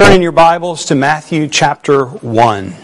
Turn 0.00 0.14
in 0.14 0.22
your 0.22 0.32
Bibles 0.32 0.86
to 0.86 0.94
Matthew 0.94 1.46
chapter 1.46 2.06
1. 2.06 2.74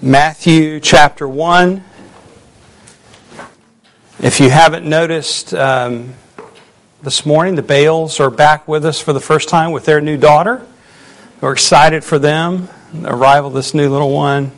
Matthew 0.00 0.78
chapter 0.78 1.26
1. 1.26 1.82
If 4.20 4.38
you 4.38 4.48
haven't 4.48 4.88
noticed 4.88 5.52
um, 5.54 6.14
this 7.02 7.26
morning, 7.26 7.56
the 7.56 7.62
Bales 7.62 8.20
are 8.20 8.30
back 8.30 8.68
with 8.68 8.86
us 8.86 9.00
for 9.00 9.12
the 9.12 9.18
first 9.18 9.48
time 9.48 9.72
with 9.72 9.84
their 9.86 10.00
new 10.00 10.16
daughter. 10.16 10.64
We're 11.40 11.50
excited 11.50 12.04
for 12.04 12.20
them, 12.20 12.68
the 12.94 13.12
arrival 13.12 13.48
of 13.48 13.54
this 13.54 13.74
new 13.74 13.90
little 13.90 14.12
one. 14.12 14.52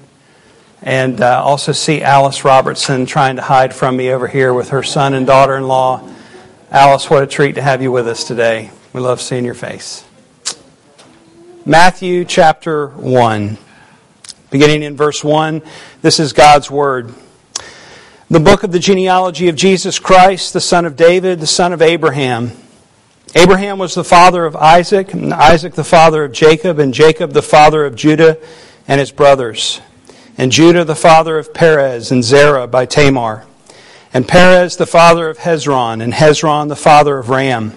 And 0.82 1.22
uh, 1.22 1.42
also 1.42 1.72
see 1.72 2.02
Alice 2.02 2.44
Robertson 2.44 3.06
trying 3.06 3.36
to 3.36 3.42
hide 3.42 3.74
from 3.74 3.96
me 3.96 4.12
over 4.12 4.28
here 4.28 4.52
with 4.52 4.68
her 4.68 4.82
son 4.82 5.14
and 5.14 5.26
daughter 5.26 5.56
in 5.56 5.66
law. 5.66 6.06
Alice, 6.70 7.08
what 7.08 7.22
a 7.22 7.26
treat 7.26 7.54
to 7.54 7.62
have 7.62 7.80
you 7.80 7.90
with 7.90 8.06
us 8.06 8.24
today. 8.24 8.70
We 8.92 9.00
love 9.00 9.20
seeing 9.20 9.44
your 9.44 9.54
face. 9.54 10.04
Matthew 11.64 12.24
chapter 12.24 12.88
1. 12.88 13.56
Beginning 14.50 14.82
in 14.82 14.96
verse 14.96 15.22
1, 15.22 15.62
this 16.02 16.18
is 16.18 16.32
God's 16.32 16.72
Word. 16.72 17.14
The 18.28 18.40
book 18.40 18.64
of 18.64 18.72
the 18.72 18.80
genealogy 18.80 19.48
of 19.48 19.54
Jesus 19.54 20.00
Christ, 20.00 20.54
the 20.54 20.60
son 20.60 20.86
of 20.86 20.96
David, 20.96 21.38
the 21.38 21.46
son 21.46 21.72
of 21.72 21.80
Abraham. 21.80 22.50
Abraham 23.36 23.78
was 23.78 23.94
the 23.94 24.02
father 24.02 24.44
of 24.44 24.56
Isaac, 24.56 25.14
and 25.14 25.32
Isaac 25.32 25.74
the 25.74 25.84
father 25.84 26.24
of 26.24 26.32
Jacob, 26.32 26.80
and 26.80 26.92
Jacob 26.92 27.32
the 27.32 27.42
father 27.42 27.84
of 27.84 27.94
Judah 27.94 28.38
and 28.88 28.98
his 28.98 29.12
brothers. 29.12 29.80
And 30.36 30.50
Judah 30.50 30.84
the 30.84 30.96
father 30.96 31.38
of 31.38 31.54
Perez 31.54 32.10
and 32.10 32.24
Zerah 32.24 32.66
by 32.66 32.86
Tamar. 32.86 33.46
And 34.12 34.26
Perez 34.26 34.76
the 34.78 34.86
father 34.86 35.28
of 35.28 35.38
Hezron, 35.38 36.02
and 36.02 36.12
Hezron 36.12 36.68
the 36.68 36.74
father 36.74 37.18
of 37.18 37.28
Ram. 37.28 37.76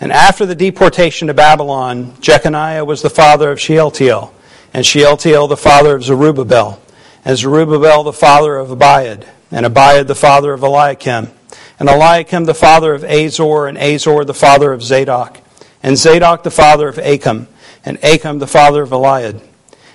And 0.00 0.10
after 0.12 0.44
the 0.44 0.54
deportation 0.54 1.28
to 1.28 1.34
Babylon, 1.34 2.14
Jeconiah 2.20 2.84
was 2.84 3.02
the 3.02 3.10
father 3.10 3.50
of 3.50 3.60
Shealtiel, 3.60 4.34
and 4.72 4.84
Shealtiel 4.84 5.48
the 5.48 5.56
father 5.56 5.94
of 5.96 6.02
Zerubbabel, 6.02 6.80
and 7.24 7.38
Zerubbabel 7.38 8.02
the 8.02 8.12
father 8.12 8.56
of 8.56 8.70
Abiad, 8.70 9.26
and 9.50 9.64
Abiad 9.64 10.08
the 10.08 10.14
father 10.16 10.52
of 10.52 10.62
Eliakim, 10.62 11.28
and 11.78 11.88
Eliakim 11.88 12.44
the 12.44 12.54
father 12.54 12.92
of 12.92 13.04
Azor, 13.04 13.66
and 13.66 13.78
Azor 13.78 14.24
the 14.24 14.34
father 14.34 14.72
of 14.72 14.82
Zadok, 14.82 15.40
and 15.82 15.96
Zadok 15.96 16.42
the 16.42 16.50
father 16.50 16.88
of 16.88 16.98
Achim, 16.98 17.46
and 17.84 17.98
Achim 18.02 18.40
the 18.40 18.48
father 18.48 18.82
of 18.82 18.90
Eliad, 18.90 19.40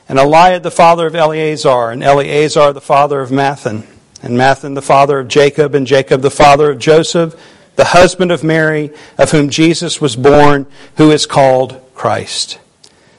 and 0.07 0.17
Eliad 0.17 0.63
the 0.63 0.71
father 0.71 1.07
of 1.07 1.15
Eleazar, 1.15 1.91
and 1.91 2.01
Eleazar 2.03 2.71
the 2.71 2.81
father 2.81 3.19
of 3.19 3.31
Matthan, 3.31 3.83
and 4.23 4.37
Matthan 4.37 4.75
the 4.75 4.81
father 4.81 5.19
of 5.19 5.27
Jacob, 5.27 5.75
and 5.75 5.85
Jacob 5.85 6.21
the 6.21 6.31
father 6.31 6.71
of 6.71 6.79
Joseph, 6.79 7.35
the 7.79 7.85
husband 7.85 8.29
of 8.29 8.43
Mary, 8.43 8.91
of 9.17 9.31
whom 9.31 9.49
Jesus 9.49 10.01
was 10.01 10.17
born, 10.17 10.65
who 10.97 11.11
is 11.11 11.25
called 11.25 11.79
Christ. 11.95 12.59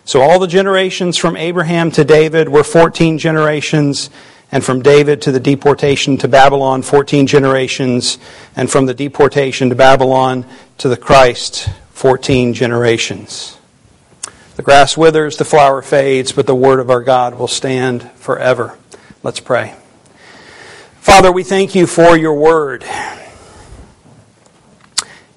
So 0.04 0.21
all 0.21 0.38
the 0.38 0.47
generations 0.47 1.16
from 1.16 1.34
Abraham 1.34 1.91
to 1.93 2.04
David 2.04 2.47
were 2.47 2.62
14 2.62 3.16
generations, 3.16 4.10
and 4.53 4.62
from 4.62 4.82
David 4.82 5.22
to 5.22 5.32
the 5.32 5.41
deportation 5.41 6.19
to 6.19 6.28
Babylon, 6.28 6.82
14 6.82 7.26
generations, 7.26 8.19
and 8.54 8.70
from 8.70 8.84
the 8.84 8.93
deportation 8.93 9.70
to 9.70 9.75
Babylon 9.75 10.44
to 10.76 10.91
the 10.91 10.97
Christ, 10.99 11.70
14 11.93 12.53
generations. 12.53 13.56
The 14.56 14.62
grass 14.62 14.94
withers, 14.94 15.38
the 15.38 15.47
flower 15.47 15.81
fades, 15.81 16.32
but 16.32 16.47
the 16.47 16.54
word 16.54 16.81
of 16.81 16.91
our 16.91 17.03
God 17.03 17.38
will 17.38 17.49
stand 17.49 18.10
forever. 18.12 18.76
Let's 19.22 19.41
pray. 19.41 19.75
Father, 21.00 21.32
we 21.32 21.44
thank 21.44 21.75
you 21.75 21.87
for 21.87 22.15
your 22.15 22.34
word, 22.34 22.84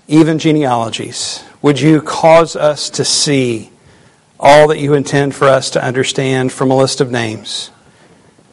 even 0.08 0.40
genealogies. 0.40 1.44
Would 1.62 1.80
you 1.80 2.02
cause 2.02 2.56
us 2.56 2.90
to 2.92 3.06
see? 3.06 3.72
all 4.44 4.68
that 4.68 4.78
you 4.78 4.94
intend 4.94 5.34
for 5.34 5.48
us 5.48 5.70
to 5.70 5.84
understand 5.84 6.52
from 6.52 6.70
a 6.70 6.76
list 6.76 7.00
of 7.00 7.10
names. 7.10 7.72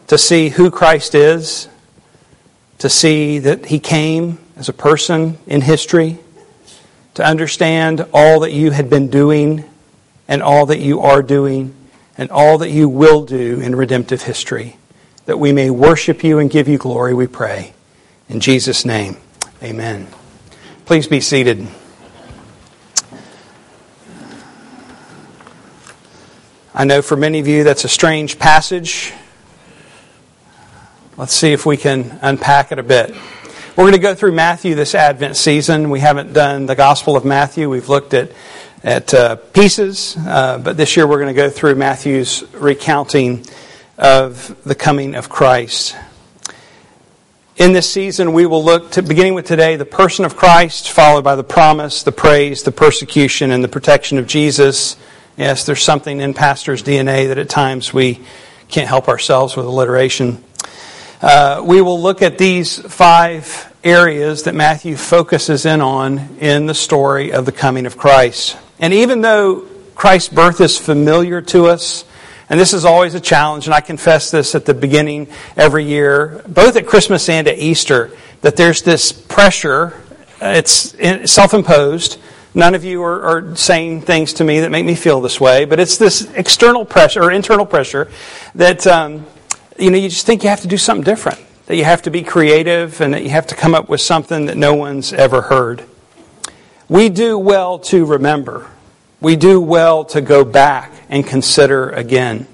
To 0.06 0.16
see 0.16 0.48
who 0.48 0.70
Christ 0.70 1.16
is, 1.16 1.68
to 2.78 2.88
see 2.88 3.40
that 3.40 3.66
he 3.66 3.80
came 3.80 4.38
as 4.56 4.68
a 4.68 4.72
person 4.72 5.36
in 5.48 5.60
history, 5.62 6.18
to 7.14 7.24
understand 7.24 8.06
all 8.14 8.40
that 8.40 8.52
you 8.52 8.70
had 8.70 8.88
been 8.88 9.08
doing 9.08 9.64
and 10.28 10.44
all 10.44 10.66
that 10.66 10.78
you 10.78 11.00
are 11.00 11.22
doing 11.22 11.74
and 12.16 12.30
all 12.30 12.58
that 12.58 12.70
you 12.70 12.88
will 12.88 13.24
do 13.24 13.60
in 13.60 13.74
redemptive 13.74 14.22
history. 14.22 14.76
That 15.26 15.40
we 15.40 15.52
may 15.52 15.70
worship 15.70 16.22
you 16.22 16.38
and 16.38 16.48
give 16.48 16.68
you 16.68 16.78
glory, 16.78 17.14
we 17.14 17.26
pray. 17.26 17.72
In 18.28 18.38
Jesus' 18.38 18.84
name, 18.84 19.16
amen. 19.60 20.06
Please 20.90 21.06
be 21.06 21.20
seated. 21.20 21.68
I 26.74 26.82
know 26.82 27.00
for 27.00 27.16
many 27.16 27.38
of 27.38 27.46
you 27.46 27.62
that's 27.62 27.84
a 27.84 27.88
strange 27.88 28.40
passage. 28.40 29.12
Let's 31.16 31.32
see 31.32 31.52
if 31.52 31.64
we 31.64 31.76
can 31.76 32.18
unpack 32.22 32.72
it 32.72 32.80
a 32.80 32.82
bit. 32.82 33.14
We're 33.76 33.84
going 33.84 33.92
to 33.92 34.00
go 34.00 34.16
through 34.16 34.32
Matthew 34.32 34.74
this 34.74 34.96
Advent 34.96 35.36
season. 35.36 35.90
We 35.90 36.00
haven't 36.00 36.32
done 36.32 36.66
the 36.66 36.74
Gospel 36.74 37.14
of 37.14 37.24
Matthew. 37.24 37.70
We've 37.70 37.88
looked 37.88 38.12
at 38.12 38.32
at 38.82 39.14
uh, 39.14 39.36
pieces, 39.36 40.16
uh, 40.18 40.58
but 40.58 40.76
this 40.76 40.96
year 40.96 41.06
we're 41.06 41.20
going 41.20 41.32
to 41.32 41.40
go 41.40 41.50
through 41.50 41.76
Matthew's 41.76 42.42
recounting 42.52 43.46
of 43.96 44.60
the 44.64 44.74
coming 44.74 45.14
of 45.14 45.28
Christ. 45.28 45.94
In 47.60 47.74
this 47.74 47.92
season, 47.92 48.32
we 48.32 48.46
will 48.46 48.64
look 48.64 48.92
to, 48.92 49.02
beginning 49.02 49.34
with 49.34 49.44
today, 49.44 49.76
the 49.76 49.84
person 49.84 50.24
of 50.24 50.34
Christ, 50.34 50.90
followed 50.90 51.24
by 51.24 51.36
the 51.36 51.44
promise, 51.44 52.04
the 52.04 52.10
praise, 52.10 52.62
the 52.62 52.72
persecution, 52.72 53.50
and 53.50 53.62
the 53.62 53.68
protection 53.68 54.16
of 54.16 54.26
Jesus. 54.26 54.96
Yes, 55.36 55.66
there's 55.66 55.82
something 55.82 56.22
in 56.22 56.32
pastor's 56.32 56.82
DNA 56.82 57.28
that 57.28 57.36
at 57.36 57.50
times 57.50 57.92
we 57.92 58.22
can't 58.68 58.88
help 58.88 59.08
ourselves 59.08 59.56
with 59.56 59.66
alliteration. 59.66 60.42
Uh, 61.20 61.60
we 61.62 61.82
will 61.82 62.00
look 62.00 62.22
at 62.22 62.38
these 62.38 62.78
five 62.78 63.70
areas 63.84 64.44
that 64.44 64.54
Matthew 64.54 64.96
focuses 64.96 65.66
in 65.66 65.82
on 65.82 66.38
in 66.38 66.64
the 66.64 66.72
story 66.72 67.34
of 67.34 67.44
the 67.44 67.52
coming 67.52 67.84
of 67.84 67.98
Christ. 67.98 68.56
And 68.78 68.94
even 68.94 69.20
though 69.20 69.66
Christ's 69.94 70.30
birth 70.30 70.62
is 70.62 70.78
familiar 70.78 71.42
to 71.42 71.66
us, 71.66 72.06
and 72.50 72.60
this 72.60 72.74
is 72.74 72.84
always 72.84 73.14
a 73.14 73.20
challenge, 73.20 73.66
and 73.66 73.74
I 73.74 73.80
confess 73.80 74.30
this 74.30 74.54
at 74.54 74.66
the 74.66 74.74
beginning 74.74 75.28
every 75.56 75.84
year, 75.84 76.42
both 76.46 76.76
at 76.76 76.86
Christmas 76.86 77.28
and 77.28 77.48
at 77.48 77.56
Easter, 77.56 78.10
that 78.42 78.56
there's 78.56 78.82
this 78.82 79.12
pressure, 79.12 79.98
it's 80.42 80.94
self 81.32 81.54
imposed, 81.54 82.18
None 82.52 82.74
of 82.74 82.84
you 82.84 83.02
are, 83.04 83.22
are, 83.22 83.56
saying 83.56 84.02
things 84.02 84.34
to 84.34 84.44
me 84.44 84.60
that 84.60 84.70
make 84.70 84.84
me 84.84 84.96
feel 84.96 85.20
this 85.20 85.40
way, 85.40 85.66
but 85.66 85.78
it's 85.78 85.98
this 85.98 86.28
external 86.34 86.84
pressure 86.84 87.22
or 87.22 87.30
internal 87.30 87.64
pressure 87.64 88.10
that 88.56 88.86
um, 88.88 89.24
you 89.78 89.90
know 89.90 89.96
you 89.96 90.08
just 90.08 90.26
think 90.26 90.42
you 90.42 90.48
have 90.48 90.62
to 90.62 90.68
do 90.68 90.76
something 90.76 91.04
different, 91.04 91.38
that 91.66 91.76
you 91.76 91.84
have 91.84 92.02
to 92.02 92.10
be 92.10 92.22
creative, 92.24 93.00
and 93.00 93.14
that 93.14 93.22
you 93.22 93.30
have 93.30 93.46
to 93.48 93.54
come 93.54 93.72
up 93.72 93.88
with 93.88 94.00
something 94.00 94.46
that 94.46 94.56
no 94.56 94.74
one's 94.74 95.12
ever 95.12 95.42
heard. 95.42 95.84
We 96.88 97.08
do 97.08 97.38
well 97.38 97.78
to 97.78 98.04
remember. 98.04 98.68
We 99.20 99.36
do 99.36 99.60
well 99.60 100.04
to 100.06 100.20
go 100.20 100.44
back 100.44 100.92
and 101.08 101.24
consider 101.24 101.90
again. 101.90 102.48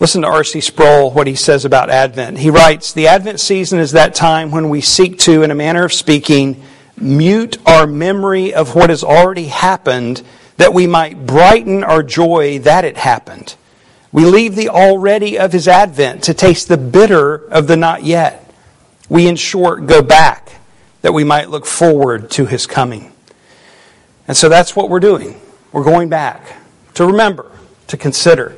Listen 0.00 0.22
to 0.22 0.28
R.C. 0.28 0.62
Sproul, 0.62 1.10
what 1.10 1.26
he 1.26 1.34
says 1.34 1.66
about 1.66 1.90
Advent. 1.90 2.38
He 2.38 2.48
writes 2.48 2.94
The 2.94 3.08
Advent 3.08 3.38
season 3.38 3.78
is 3.78 3.92
that 3.92 4.14
time 4.14 4.50
when 4.50 4.70
we 4.70 4.80
seek 4.80 5.18
to, 5.20 5.42
in 5.42 5.50
a 5.50 5.54
manner 5.54 5.84
of 5.84 5.92
speaking, 5.92 6.62
mute 6.96 7.58
our 7.66 7.86
memory 7.86 8.54
of 8.54 8.74
what 8.74 8.88
has 8.88 9.04
already 9.04 9.44
happened 9.44 10.22
that 10.56 10.72
we 10.72 10.86
might 10.86 11.26
brighten 11.26 11.84
our 11.84 12.02
joy 12.02 12.58
that 12.60 12.86
it 12.86 12.96
happened. 12.96 13.56
We 14.10 14.24
leave 14.24 14.56
the 14.56 14.70
already 14.70 15.38
of 15.38 15.52
his 15.52 15.68
advent 15.68 16.24
to 16.24 16.34
taste 16.34 16.68
the 16.68 16.78
bitter 16.78 17.34
of 17.34 17.66
the 17.66 17.76
not 17.76 18.02
yet. 18.02 18.50
We, 19.10 19.28
in 19.28 19.36
short, 19.36 19.86
go 19.86 20.00
back 20.00 20.50
that 21.02 21.12
we 21.12 21.24
might 21.24 21.50
look 21.50 21.66
forward 21.66 22.30
to 22.32 22.46
his 22.46 22.66
coming. 22.66 23.12
And 24.26 24.34
so 24.34 24.48
that's 24.48 24.74
what 24.74 24.88
we're 24.88 25.00
doing. 25.00 25.38
We're 25.72 25.84
going 25.84 26.08
back 26.08 26.56
to 26.94 27.04
remember, 27.04 27.50
to 27.88 27.98
consider, 27.98 28.56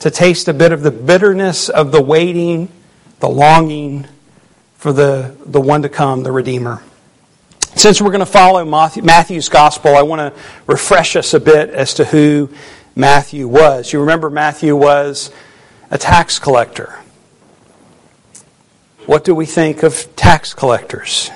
to 0.00 0.10
taste 0.10 0.48
a 0.48 0.54
bit 0.54 0.72
of 0.72 0.82
the 0.82 0.90
bitterness 0.90 1.68
of 1.68 1.92
the 1.92 2.02
waiting, 2.02 2.68
the 3.20 3.28
longing 3.28 4.06
for 4.74 4.92
the, 4.92 5.36
the 5.46 5.60
one 5.60 5.82
to 5.82 5.88
come, 5.88 6.22
the 6.22 6.32
Redeemer. 6.32 6.82
Since 7.74 8.00
we're 8.00 8.10
going 8.10 8.20
to 8.20 8.26
follow 8.26 8.64
Matthew's 8.64 9.48
gospel, 9.48 9.96
I 9.96 10.02
want 10.02 10.34
to 10.34 10.40
refresh 10.66 11.16
us 11.16 11.34
a 11.34 11.40
bit 11.40 11.70
as 11.70 11.94
to 11.94 12.04
who 12.04 12.50
Matthew 12.94 13.46
was. 13.48 13.92
You 13.92 14.00
remember 14.00 14.30
Matthew 14.30 14.74
was 14.74 15.30
a 15.90 15.98
tax 15.98 16.38
collector. 16.38 16.98
What 19.04 19.24
do 19.24 19.34
we 19.34 19.46
think 19.46 19.82
of 19.82 20.16
tax 20.16 20.54
collectors? 20.54 21.30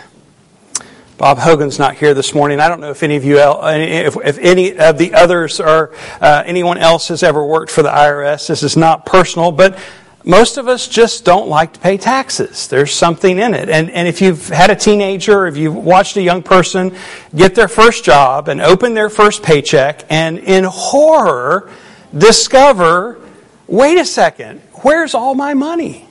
Bob 1.20 1.37
Hogan's 1.37 1.78
not 1.78 1.96
here 1.96 2.14
this 2.14 2.34
morning. 2.34 2.61
I 2.61 2.69
don't 2.69 2.81
know 2.81 2.93
if 2.93 3.02
any 3.02 3.14
of 3.17 3.26
you, 3.26 3.37
if, 3.37 4.38
any 4.38 4.78
of 4.78 4.96
the 4.96 5.12
others 5.12 5.61
or 5.61 5.93
uh, 6.19 6.43
anyone 6.46 6.78
else 6.78 7.08
has 7.08 7.22
ever 7.22 7.44
worked 7.44 7.70
for 7.70 7.82
the 7.82 7.90
IRS. 7.90 8.49
This 8.49 8.62
is 8.62 8.75
not 8.75 9.05
personal, 9.05 9.52
but 9.52 9.78
most 10.25 10.56
of 10.56 10.67
us 10.67 10.88
just 10.88 11.26
don't 11.26 11.46
like 11.46 11.75
to 11.75 11.78
pay 11.78 11.99
taxes. 11.99 12.69
There's 12.69 12.94
something 12.94 13.38
in 13.38 13.52
it. 13.52 13.69
And, 13.69 13.90
and 13.90 14.08
if 14.08 14.22
you've 14.22 14.49
had 14.49 14.70
a 14.70 14.75
teenager, 14.75 15.46
if 15.46 15.58
you've 15.58 15.76
watched 15.76 16.17
a 16.17 16.22
young 16.22 16.43
person 16.43 16.96
get 17.37 17.55
their 17.55 17.69
first 17.69 18.02
job 18.02 18.49
and 18.49 18.62
open 18.62 18.94
their 18.94 19.11
first 19.11 19.43
paycheck 19.43 20.06
and 20.08 20.38
in 20.38 20.64
horror 20.64 21.70
discover, 22.16 23.20
wait 23.66 23.99
a 23.99 24.06
second, 24.06 24.61
where's 24.73 25.12
all 25.12 25.34
my 25.34 25.52
money? 25.52 26.08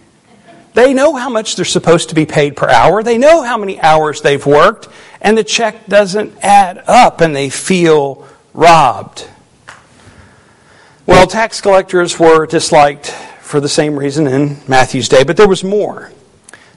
They 0.73 0.93
know 0.93 1.15
how 1.15 1.29
much 1.29 1.55
they're 1.55 1.65
supposed 1.65 2.09
to 2.09 2.15
be 2.15 2.25
paid 2.25 2.55
per 2.55 2.69
hour. 2.69 3.03
They 3.03 3.17
know 3.17 3.43
how 3.43 3.57
many 3.57 3.79
hours 3.81 4.21
they've 4.21 4.45
worked, 4.45 4.87
and 5.21 5.37
the 5.37 5.43
check 5.43 5.87
doesn't 5.87 6.33
add 6.43 6.83
up, 6.87 7.21
and 7.21 7.35
they 7.35 7.49
feel 7.49 8.27
robbed. 8.53 9.27
Well, 11.05 11.25
tax 11.25 11.59
collectors 11.59 12.19
were 12.19 12.45
disliked 12.45 13.07
for 13.41 13.59
the 13.59 13.69
same 13.69 13.97
reason 13.97 14.27
in 14.27 14.57
Matthew's 14.67 15.09
day, 15.09 15.23
but 15.23 15.37
there 15.37 15.47
was 15.47 15.63
more. 15.63 16.11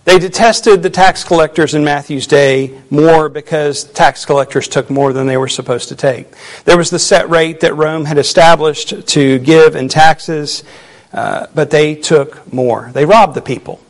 They 0.04 0.18
detested 0.18 0.82
the 0.82 0.90
tax 0.90 1.22
collectors 1.22 1.74
in 1.74 1.84
Matthew's 1.84 2.26
day 2.26 2.80
more 2.90 3.28
because 3.28 3.84
tax 3.84 4.24
collectors 4.24 4.66
took 4.66 4.90
more 4.90 5.12
than 5.12 5.26
they 5.26 5.36
were 5.36 5.48
supposed 5.48 5.90
to 5.90 5.96
take. 5.96 6.26
There 6.64 6.76
was 6.76 6.90
the 6.90 6.98
set 6.98 7.30
rate 7.30 7.60
that 7.60 7.76
Rome 7.76 8.06
had 8.06 8.18
established 8.18 9.06
to 9.06 9.38
give 9.38 9.76
in 9.76 9.88
taxes, 9.88 10.64
uh, 11.12 11.46
but 11.54 11.70
they 11.70 11.94
took 11.94 12.52
more. 12.52 12.90
They 12.92 13.04
robbed 13.04 13.34
the 13.34 13.42
people. 13.42 13.80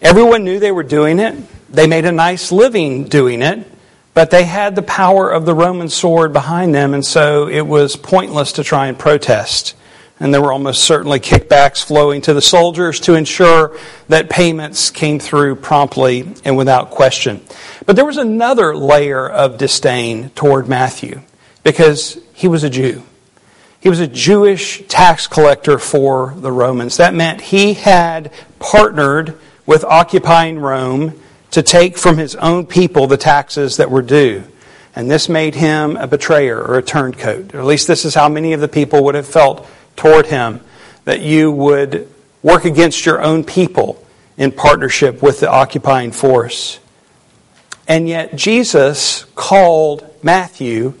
Everyone 0.00 0.44
knew 0.44 0.58
they 0.58 0.72
were 0.72 0.82
doing 0.82 1.18
it. 1.18 1.36
They 1.72 1.86
made 1.86 2.04
a 2.04 2.12
nice 2.12 2.50
living 2.50 3.04
doing 3.04 3.42
it, 3.42 3.66
but 4.14 4.30
they 4.30 4.44
had 4.44 4.74
the 4.74 4.82
power 4.82 5.30
of 5.30 5.44
the 5.44 5.54
Roman 5.54 5.88
sword 5.88 6.32
behind 6.32 6.74
them, 6.74 6.94
and 6.94 7.04
so 7.04 7.48
it 7.48 7.66
was 7.66 7.96
pointless 7.96 8.52
to 8.52 8.64
try 8.64 8.86
and 8.86 8.98
protest. 8.98 9.74
And 10.20 10.34
there 10.34 10.40
were 10.40 10.52
almost 10.52 10.82
certainly 10.82 11.20
kickbacks 11.20 11.84
flowing 11.84 12.22
to 12.22 12.34
the 12.34 12.40
soldiers 12.40 12.98
to 13.00 13.14
ensure 13.14 13.78
that 14.08 14.28
payments 14.28 14.90
came 14.90 15.20
through 15.20 15.56
promptly 15.56 16.28
and 16.44 16.56
without 16.56 16.90
question. 16.90 17.40
But 17.86 17.94
there 17.94 18.04
was 18.04 18.16
another 18.16 18.74
layer 18.74 19.28
of 19.28 19.58
disdain 19.58 20.30
toward 20.30 20.68
Matthew 20.68 21.20
because 21.62 22.18
he 22.34 22.48
was 22.48 22.64
a 22.64 22.70
Jew. 22.70 23.04
He 23.80 23.88
was 23.88 24.00
a 24.00 24.08
Jewish 24.08 24.86
tax 24.88 25.26
collector 25.26 25.78
for 25.78 26.34
the 26.36 26.50
Romans. 26.50 26.96
That 26.96 27.14
meant 27.14 27.40
he 27.40 27.74
had 27.74 28.32
partnered 28.58 29.38
with 29.66 29.84
occupying 29.84 30.58
Rome 30.58 31.20
to 31.52 31.62
take 31.62 31.96
from 31.96 32.18
his 32.18 32.34
own 32.36 32.66
people 32.66 33.06
the 33.06 33.16
taxes 33.16 33.76
that 33.76 33.90
were 33.90 34.02
due. 34.02 34.42
And 34.96 35.10
this 35.10 35.28
made 35.28 35.54
him 35.54 35.96
a 35.96 36.08
betrayer 36.08 36.60
or 36.60 36.78
a 36.78 36.82
turncoat. 36.82 37.54
Or 37.54 37.60
at 37.60 37.66
least 37.66 37.86
this 37.86 38.04
is 38.04 38.14
how 38.14 38.28
many 38.28 38.52
of 38.52 38.60
the 38.60 38.68
people 38.68 39.04
would 39.04 39.14
have 39.14 39.28
felt 39.28 39.68
toward 39.94 40.26
him 40.26 40.60
that 41.04 41.20
you 41.20 41.50
would 41.52 42.08
work 42.42 42.64
against 42.64 43.06
your 43.06 43.22
own 43.22 43.44
people 43.44 44.04
in 44.36 44.50
partnership 44.50 45.22
with 45.22 45.40
the 45.40 45.50
occupying 45.50 46.10
force. 46.10 46.80
And 47.86 48.08
yet, 48.08 48.34
Jesus 48.36 49.24
called 49.34 50.04
Matthew 50.22 50.94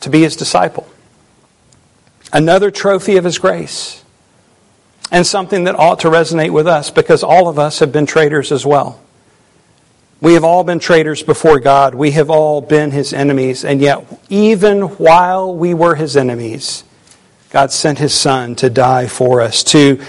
to 0.00 0.10
be 0.10 0.22
his 0.22 0.36
disciple. 0.36 0.88
Another 2.32 2.70
trophy 2.70 3.16
of 3.16 3.24
his 3.24 3.38
grace. 3.38 4.04
And 5.10 5.26
something 5.26 5.64
that 5.64 5.74
ought 5.74 6.00
to 6.00 6.08
resonate 6.08 6.50
with 6.50 6.66
us 6.66 6.90
because 6.90 7.22
all 7.22 7.48
of 7.48 7.58
us 7.58 7.78
have 7.78 7.92
been 7.92 8.06
traitors 8.06 8.52
as 8.52 8.66
well. 8.66 9.00
We 10.20 10.34
have 10.34 10.44
all 10.44 10.64
been 10.64 10.80
traitors 10.80 11.22
before 11.22 11.60
God. 11.60 11.94
We 11.94 12.10
have 12.10 12.28
all 12.28 12.60
been 12.60 12.90
his 12.90 13.12
enemies. 13.12 13.64
And 13.64 13.80
yet, 13.80 14.04
even 14.28 14.82
while 14.82 15.54
we 15.54 15.74
were 15.74 15.94
his 15.94 16.16
enemies, 16.16 16.84
God 17.50 17.70
sent 17.70 17.98
his 17.98 18.12
son 18.12 18.56
to 18.56 18.68
die 18.68 19.06
for 19.06 19.40
us, 19.40 19.62
to 19.64 20.00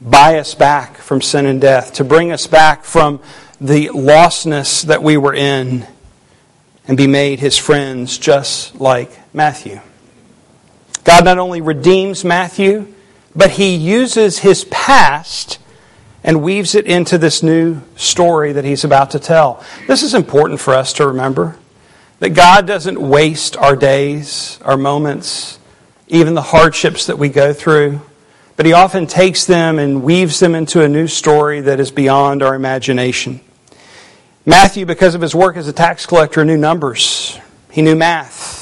buy 0.00 0.38
us 0.38 0.54
back 0.54 0.96
from 0.96 1.20
sin 1.20 1.46
and 1.46 1.60
death, 1.60 1.92
to 1.94 2.04
bring 2.04 2.32
us 2.32 2.46
back 2.46 2.84
from 2.84 3.20
the 3.60 3.88
lostness 3.88 4.82
that 4.84 5.02
we 5.02 5.16
were 5.16 5.34
in, 5.34 5.86
and 6.88 6.96
be 6.96 7.06
made 7.06 7.38
his 7.38 7.58
friends 7.58 8.18
just 8.18 8.80
like 8.80 9.10
Matthew. 9.34 9.80
God 11.10 11.24
not 11.24 11.38
only 11.38 11.60
redeems 11.60 12.24
Matthew, 12.24 12.86
but 13.34 13.50
he 13.50 13.74
uses 13.74 14.38
his 14.38 14.62
past 14.66 15.58
and 16.22 16.40
weaves 16.40 16.76
it 16.76 16.86
into 16.86 17.18
this 17.18 17.42
new 17.42 17.80
story 17.96 18.52
that 18.52 18.64
he's 18.64 18.84
about 18.84 19.10
to 19.10 19.18
tell. 19.18 19.60
This 19.88 20.04
is 20.04 20.14
important 20.14 20.60
for 20.60 20.72
us 20.72 20.92
to 20.92 21.08
remember 21.08 21.56
that 22.20 22.30
God 22.30 22.64
doesn't 22.64 23.00
waste 23.00 23.56
our 23.56 23.74
days, 23.74 24.60
our 24.62 24.76
moments, 24.76 25.58
even 26.06 26.34
the 26.34 26.42
hardships 26.42 27.06
that 27.06 27.18
we 27.18 27.28
go 27.28 27.52
through, 27.52 28.00
but 28.54 28.64
he 28.64 28.72
often 28.72 29.08
takes 29.08 29.46
them 29.46 29.80
and 29.80 30.04
weaves 30.04 30.38
them 30.38 30.54
into 30.54 30.80
a 30.84 30.88
new 30.88 31.08
story 31.08 31.60
that 31.62 31.80
is 31.80 31.90
beyond 31.90 32.40
our 32.40 32.54
imagination. 32.54 33.40
Matthew, 34.46 34.86
because 34.86 35.16
of 35.16 35.22
his 35.22 35.34
work 35.34 35.56
as 35.56 35.66
a 35.66 35.72
tax 35.72 36.06
collector, 36.06 36.44
knew 36.44 36.56
numbers. 36.56 37.36
He 37.72 37.82
knew 37.82 37.96
math. 37.96 38.59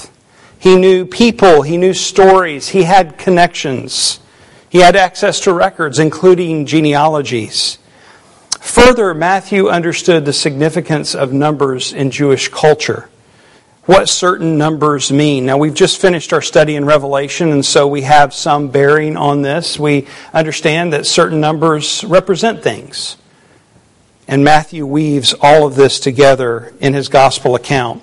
He 0.59 0.77
knew 0.77 1.05
people. 1.05 1.63
He 1.63 1.77
knew 1.77 1.95
stories. 1.95 2.69
He 2.69 2.83
had 2.83 3.19
connections. 3.19 4.21
He 4.69 4.79
had 4.79 4.97
access 4.97 5.41
to 5.41 5.53
records, 5.53 5.99
including 5.99 6.67
genealogies. 6.67 7.79
Further, 8.61 9.15
Matthew 9.15 9.69
understood 9.69 10.25
the 10.25 10.33
significance 10.33 11.15
of 11.15 11.33
numbers 11.33 11.93
in 11.93 12.11
Jewish 12.11 12.49
culture 12.49 13.09
what 13.89 14.07
certain 14.07 14.59
numbers 14.59 15.11
mean. 15.11 15.47
Now, 15.47 15.57
we've 15.57 15.73
just 15.73 15.99
finished 15.99 16.35
our 16.35 16.43
study 16.43 16.77
in 16.77 16.85
Revelation, 16.85 17.51
and 17.53 17.65
so 17.65 17.87
we 17.87 18.03
have 18.03 18.35
some 18.35 18.69
bearing 18.69 19.17
on 19.17 19.41
this. 19.41 19.79
We 19.79 20.07
understand 20.35 20.93
that 20.93 21.07
certain 21.07 21.41
numbers 21.41 22.05
represent 22.05 22.63
things. 22.63 23.17
And 24.29 24.45
Matthew 24.45 24.85
weaves 24.85 25.35
all 25.41 25.67
of 25.67 25.75
this 25.75 26.01
together 26.01 26.75
in 26.81 26.93
his 26.93 27.09
gospel 27.09 27.55
account 27.55 28.03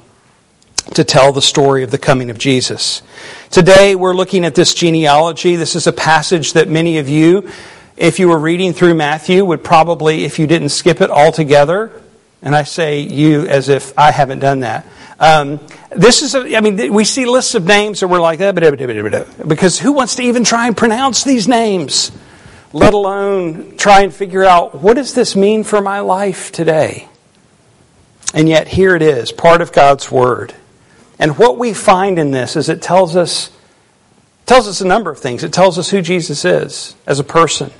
to 0.93 1.03
tell 1.03 1.31
the 1.31 1.41
story 1.41 1.83
of 1.83 1.91
the 1.91 1.97
coming 1.97 2.29
of 2.29 2.37
Jesus. 2.37 3.01
Today, 3.49 3.95
we're 3.95 4.13
looking 4.13 4.45
at 4.45 4.55
this 4.55 4.73
genealogy. 4.73 5.55
This 5.55 5.75
is 5.75 5.87
a 5.87 5.93
passage 5.93 6.53
that 6.53 6.69
many 6.69 6.99
of 6.99 7.09
you, 7.09 7.49
if 7.97 8.19
you 8.19 8.29
were 8.29 8.37
reading 8.37 8.73
through 8.73 8.93
Matthew, 8.93 9.43
would 9.43 9.63
probably, 9.63 10.25
if 10.25 10.37
you 10.37 10.47
didn't 10.47 10.69
skip 10.69 11.01
it 11.01 11.09
altogether, 11.09 11.91
and 12.41 12.55
I 12.55 12.63
say 12.63 12.99
you 12.99 13.47
as 13.47 13.69
if 13.69 13.97
I 13.97 14.11
haven't 14.11 14.39
done 14.39 14.59
that, 14.59 14.85
um, 15.19 15.59
this 15.95 16.21
is, 16.21 16.35
a, 16.35 16.57
I 16.57 16.61
mean, 16.61 16.93
we 16.93 17.05
see 17.05 17.25
lists 17.25 17.55
of 17.55 17.65
names 17.65 18.03
and 18.03 18.11
we're 18.11 18.21
like, 18.21 18.41
ah, 18.41 18.51
because 19.47 19.79
who 19.79 19.93
wants 19.93 20.15
to 20.15 20.23
even 20.23 20.43
try 20.43 20.67
and 20.67 20.75
pronounce 20.75 21.23
these 21.23 21.47
names, 21.47 22.11
let 22.73 22.93
alone 22.93 23.77
try 23.77 24.01
and 24.01 24.13
figure 24.13 24.43
out 24.43 24.75
what 24.75 24.95
does 24.95 25.13
this 25.13 25.35
mean 25.35 25.63
for 25.63 25.81
my 25.81 26.01
life 26.01 26.51
today? 26.51 27.07
And 28.33 28.49
yet, 28.49 28.67
here 28.67 28.95
it 28.95 29.01
is, 29.01 29.31
part 29.31 29.61
of 29.61 29.71
God's 29.71 30.11
Word. 30.11 30.53
And 31.19 31.37
what 31.37 31.57
we 31.57 31.73
find 31.73 32.19
in 32.19 32.31
this 32.31 32.55
is 32.55 32.69
it 32.69 32.81
tells 32.81 33.15
us, 33.15 33.51
tells 34.45 34.67
us 34.67 34.81
a 34.81 34.87
number 34.87 35.09
of 35.09 35.19
things. 35.19 35.43
It 35.43 35.53
tells 35.53 35.77
us 35.77 35.89
who 35.89 36.01
Jesus 36.01 36.45
is 36.45 36.95
as 37.07 37.19
a 37.19 37.23
person. 37.23 37.71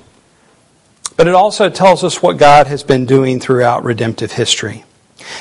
But 1.18 1.28
it 1.28 1.36
also 1.36 1.70
tells 1.70 2.04
us 2.04 2.22
what 2.22 2.38
God 2.38 2.68
has 2.68 2.84
been 2.84 3.06
doing 3.06 3.40
throughout 3.40 3.84
redemptive 3.84 4.34
history. 4.34 4.84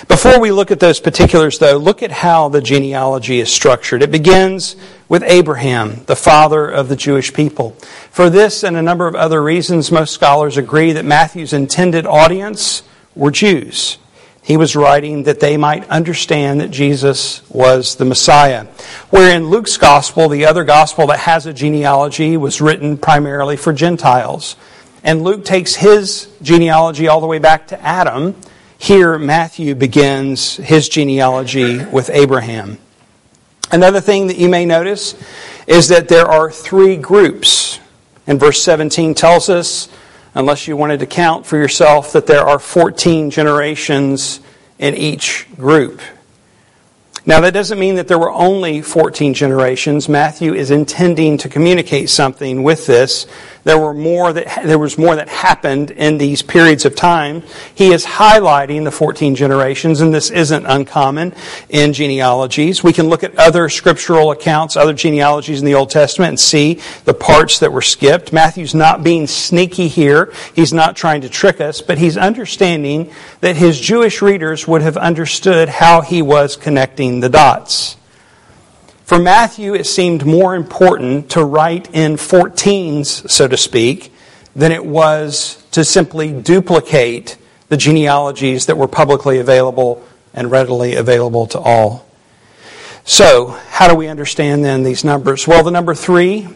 Before 0.08 0.40
we 0.40 0.50
look 0.50 0.70
at 0.70 0.80
those 0.80 1.00
particulars, 1.00 1.58
though, 1.58 1.76
look 1.76 2.02
at 2.02 2.10
how 2.10 2.48
the 2.48 2.62
genealogy 2.62 3.40
is 3.40 3.52
structured. 3.52 4.02
It 4.02 4.10
begins 4.10 4.76
with 5.08 5.22
Abraham, 5.24 6.04
the 6.06 6.16
father 6.16 6.68
of 6.68 6.88
the 6.88 6.96
Jewish 6.96 7.34
people. 7.34 7.70
For 8.10 8.30
this 8.30 8.62
and 8.62 8.76
a 8.76 8.82
number 8.82 9.06
of 9.06 9.14
other 9.14 9.42
reasons, 9.42 9.90
most 9.90 10.14
scholars 10.14 10.56
agree 10.56 10.92
that 10.92 11.04
Matthew's 11.04 11.52
intended 11.52 12.06
audience 12.06 12.82
were 13.14 13.30
Jews. 13.30 13.98
He 14.44 14.58
was 14.58 14.76
writing 14.76 15.22
that 15.22 15.40
they 15.40 15.56
might 15.56 15.88
understand 15.88 16.60
that 16.60 16.70
Jesus 16.70 17.42
was 17.48 17.96
the 17.96 18.04
Messiah. 18.04 18.66
Where 19.08 19.34
in 19.34 19.48
Luke's 19.48 19.78
gospel, 19.78 20.28
the 20.28 20.44
other 20.44 20.64
gospel 20.64 21.06
that 21.06 21.20
has 21.20 21.46
a 21.46 21.54
genealogy, 21.54 22.36
was 22.36 22.60
written 22.60 22.98
primarily 22.98 23.56
for 23.56 23.72
Gentiles. 23.72 24.56
And 25.02 25.22
Luke 25.22 25.46
takes 25.46 25.76
his 25.76 26.28
genealogy 26.42 27.08
all 27.08 27.22
the 27.22 27.26
way 27.26 27.38
back 27.38 27.68
to 27.68 27.80
Adam. 27.80 28.36
Here, 28.76 29.18
Matthew 29.18 29.74
begins 29.74 30.56
his 30.56 30.90
genealogy 30.90 31.82
with 31.82 32.10
Abraham. 32.10 32.76
Another 33.72 34.02
thing 34.02 34.26
that 34.26 34.36
you 34.36 34.50
may 34.50 34.66
notice 34.66 35.14
is 35.66 35.88
that 35.88 36.08
there 36.08 36.26
are 36.26 36.50
three 36.50 36.98
groups. 36.98 37.80
And 38.26 38.38
verse 38.38 38.62
17 38.62 39.14
tells 39.14 39.48
us 39.48 39.88
unless 40.34 40.66
you 40.66 40.76
wanted 40.76 41.00
to 41.00 41.06
count 41.06 41.46
for 41.46 41.56
yourself, 41.56 42.12
that 42.12 42.26
there 42.26 42.42
are 42.42 42.58
14 42.58 43.30
generations 43.30 44.40
in 44.78 44.94
each 44.94 45.46
group. 45.56 46.00
Now, 47.26 47.40
that 47.40 47.54
doesn't 47.54 47.78
mean 47.78 47.94
that 47.94 48.06
there 48.06 48.18
were 48.18 48.30
only 48.30 48.82
14 48.82 49.32
generations. 49.32 50.10
Matthew 50.10 50.52
is 50.52 50.70
intending 50.70 51.38
to 51.38 51.48
communicate 51.48 52.10
something 52.10 52.62
with 52.62 52.86
this. 52.86 53.26
There, 53.64 53.78
were 53.78 53.94
more 53.94 54.32
that, 54.32 54.64
there 54.64 54.78
was 54.78 54.98
more 54.98 55.16
that 55.16 55.28
happened 55.28 55.90
in 55.90 56.18
these 56.18 56.42
periods 56.42 56.84
of 56.84 56.94
time. 56.94 57.42
He 57.74 57.92
is 57.92 58.04
highlighting 58.04 58.84
the 58.84 58.90
14 58.90 59.34
generations, 59.34 60.02
and 60.02 60.12
this 60.12 60.30
isn't 60.30 60.66
uncommon 60.66 61.34
in 61.70 61.94
genealogies. 61.94 62.84
We 62.84 62.92
can 62.92 63.08
look 63.08 63.24
at 63.24 63.36
other 63.38 63.70
scriptural 63.70 64.30
accounts, 64.32 64.76
other 64.76 64.92
genealogies 64.92 65.60
in 65.60 65.66
the 65.66 65.74
Old 65.74 65.90
Testament, 65.90 66.28
and 66.28 66.40
see 66.40 66.80
the 67.06 67.14
parts 67.14 67.58
that 67.60 67.72
were 67.72 67.82
skipped. 67.82 68.32
Matthew's 68.34 68.74
not 68.74 69.02
being 69.02 69.26
sneaky 69.26 69.88
here. 69.88 70.32
He's 70.54 70.74
not 70.74 70.94
trying 70.94 71.22
to 71.22 71.30
trick 71.30 71.60
us, 71.60 71.80
but 71.80 71.96
he's 71.96 72.18
understanding 72.18 73.10
that 73.40 73.56
his 73.56 73.80
Jewish 73.80 74.20
readers 74.20 74.68
would 74.68 74.82
have 74.82 74.98
understood 74.98 75.70
how 75.70 76.02
he 76.02 76.20
was 76.20 76.56
connecting 76.56 77.20
the 77.20 77.30
dots. 77.30 77.96
For 79.04 79.18
Matthew, 79.18 79.74
it 79.74 79.84
seemed 79.84 80.24
more 80.24 80.54
important 80.54 81.32
to 81.32 81.44
write 81.44 81.94
in 81.94 82.14
14s, 82.14 83.28
so 83.28 83.46
to 83.46 83.56
speak, 83.58 84.10
than 84.56 84.72
it 84.72 84.86
was 84.86 85.62
to 85.72 85.84
simply 85.84 86.32
duplicate 86.32 87.36
the 87.68 87.76
genealogies 87.76 88.64
that 88.64 88.78
were 88.78 88.88
publicly 88.88 89.40
available 89.40 90.02
and 90.32 90.50
readily 90.50 90.94
available 90.94 91.46
to 91.48 91.58
all. 91.58 92.06
So, 93.04 93.48
how 93.68 93.88
do 93.88 93.94
we 93.94 94.08
understand 94.08 94.64
then 94.64 94.84
these 94.84 95.04
numbers? 95.04 95.46
Well, 95.46 95.62
the 95.62 95.70
number 95.70 95.94
three, 95.94 96.48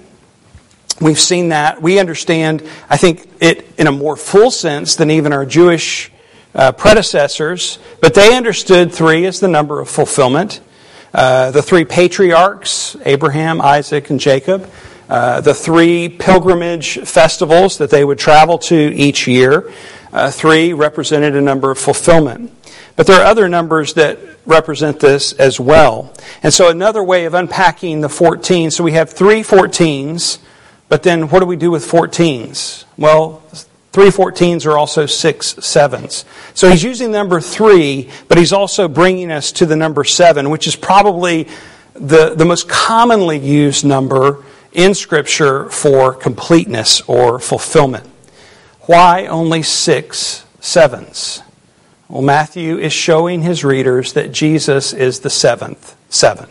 we've 1.03 1.21
seen 1.21 1.51
that. 1.51 1.83
We 1.83 1.99
understand, 1.99 2.67
I 2.89 2.97
think, 2.97 3.29
it 3.41 3.71
in 3.77 3.89
a 3.89 3.93
more 3.93 4.17
full 4.17 4.51
sense 4.51 4.97
than 4.97 5.11
even 5.11 5.35
our 5.35 5.45
Jewish 5.45 6.11
uh, 6.55 6.73
predecessors, 6.73 7.79
but 8.01 8.15
they 8.15 8.35
understood 8.35 8.91
three 8.91 9.27
as 9.27 9.39
the 9.39 9.49
number 9.49 9.81
of 9.81 9.91
fulfillment. 9.91 10.63
Uh, 11.13 11.51
the 11.51 11.63
three 11.63 11.85
patriarchs, 11.85 12.97
Abraham, 13.05 13.61
Isaac, 13.61 14.11
and 14.11 14.21
Jacob, 14.21 14.71
uh, 15.09 15.41
the 15.41 15.55
three 15.55 16.09
pilgrimage 16.09 16.99
festivals 17.01 17.79
that 17.79 17.91
they 17.91 18.05
would 18.05 18.19
travel 18.19 18.59
to 18.59 18.77
each 18.95 19.27
year, 19.27 19.73
uh, 20.13 20.31
three 20.31 20.73
represented 20.75 21.35
a 21.35 21.41
number 21.41 21.71
of 21.71 21.79
fulfillment. 21.79 22.53
But 22.95 23.07
there 23.07 23.21
are 23.21 23.25
other 23.25 23.49
numbers 23.49 23.95
that 23.95 24.19
represent 24.45 25.01
this 25.01 25.33
as 25.35 25.59
well. 25.61 26.13
And 26.43 26.53
so 26.53 26.69
another 26.69 27.03
way 27.03 27.25
of 27.25 27.35
unpacking 27.35 28.01
the 28.01 28.09
14, 28.09 28.71
so 28.71 28.85
we 28.85 28.93
have 28.93 29.11
three 29.11 29.43
14s, 29.43 30.39
but 30.89 31.05
then 31.05 31.29
what 31.29 31.41
do 31.41 31.47
we 31.47 31.57
do 31.57 31.71
with 31.71 31.87
14s? 31.87 32.85
Well, 32.97 33.43
Three 33.93 34.09
14s 34.09 34.67
are 34.67 34.77
also 34.77 35.07
six 35.07 35.55
sevens. 35.65 36.25
So 36.55 36.71
he's 36.71 36.83
using 36.83 37.11
number 37.11 37.41
three, 37.41 38.11
but 38.29 38.39
he's 38.39 38.53
also 38.53 38.87
bringing 38.87 39.33
us 39.33 39.51
to 39.53 39.67
the 39.67 39.77
number 39.77 40.05
seven, 40.05 40.51
which 40.51 40.67
is 40.67 40.77
probably 40.77 41.49
the, 41.95 42.35
the 42.35 42.45
most 42.45 42.69
commonly 42.69 43.39
used 43.39 43.85
number 43.85 44.45
in 44.73 44.95
Scripture 44.95 45.69
for 45.71 46.15
completeness 46.15 47.01
or 47.03 47.39
fulfillment. 47.39 48.07
Why 48.83 49.27
only 49.27 49.63
six 49.63 50.45
sevens? 50.61 51.43
Well, 52.09 52.23
Matthew 52.23 52.79
is 52.79 52.93
showing 52.93 53.43
his 53.43 53.65
readers 53.65 54.15
that 54.15 54.33
Jesus 54.33 54.93
is 54.93 55.21
the 55.21 55.31
seventh 55.31 55.95
seven, 56.09 56.49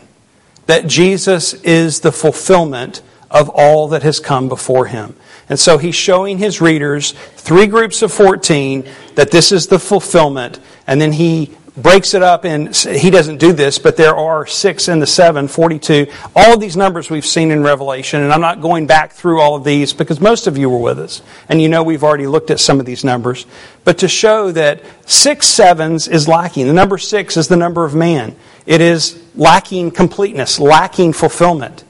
that 0.66 0.86
Jesus 0.86 1.54
is 1.54 2.00
the 2.00 2.12
fulfillment 2.12 3.02
of 3.30 3.48
all 3.48 3.88
that 3.88 4.02
has 4.02 4.20
come 4.20 4.48
before 4.48 4.86
him. 4.86 5.16
And 5.48 5.58
so 5.58 5.78
he's 5.78 5.94
showing 5.94 6.38
his 6.38 6.60
readers, 6.60 7.12
three 7.12 7.66
groups 7.66 8.02
of 8.02 8.12
14, 8.12 8.86
that 9.14 9.30
this 9.30 9.50
is 9.52 9.66
the 9.66 9.78
fulfillment. 9.78 10.60
And 10.86 11.00
then 11.00 11.12
he 11.12 11.56
breaks 11.78 12.12
it 12.12 12.22
up 12.22 12.44
and 12.44 12.74
he 12.74 13.08
doesn't 13.08 13.38
do 13.38 13.52
this, 13.52 13.78
but 13.78 13.96
there 13.96 14.14
are 14.14 14.46
six 14.46 14.88
in 14.88 14.98
the 14.98 15.06
seven, 15.06 15.48
42. 15.48 16.08
All 16.34 16.54
of 16.54 16.60
these 16.60 16.76
numbers 16.76 17.08
we've 17.08 17.24
seen 17.24 17.50
in 17.50 17.62
Revelation, 17.62 18.20
and 18.20 18.32
I'm 18.32 18.40
not 18.40 18.60
going 18.60 18.86
back 18.86 19.12
through 19.12 19.40
all 19.40 19.54
of 19.54 19.64
these 19.64 19.92
because 19.92 20.20
most 20.20 20.46
of 20.46 20.58
you 20.58 20.68
were 20.68 20.78
with 20.78 20.98
us. 20.98 21.22
And 21.48 21.62
you 21.62 21.68
know 21.68 21.82
we've 21.82 22.04
already 22.04 22.26
looked 22.26 22.50
at 22.50 22.60
some 22.60 22.80
of 22.80 22.86
these 22.86 23.04
numbers. 23.04 23.46
But 23.84 23.98
to 23.98 24.08
show 24.08 24.50
that 24.52 24.82
six 25.06 25.46
sevens 25.46 26.08
is 26.08 26.26
lacking. 26.26 26.66
The 26.66 26.72
number 26.72 26.98
six 26.98 27.36
is 27.36 27.48
the 27.48 27.56
number 27.56 27.84
of 27.84 27.94
man. 27.94 28.34
It 28.66 28.80
is 28.80 29.22
lacking 29.34 29.92
completeness, 29.92 30.58
lacking 30.58 31.12
fulfillment. 31.12 31.84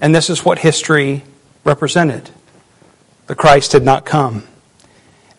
And 0.00 0.14
this 0.14 0.30
is 0.30 0.44
what 0.44 0.58
history 0.58 1.24
represented. 1.64 2.30
The 3.26 3.34
Christ 3.34 3.72
had 3.72 3.82
not 3.82 4.04
come. 4.04 4.44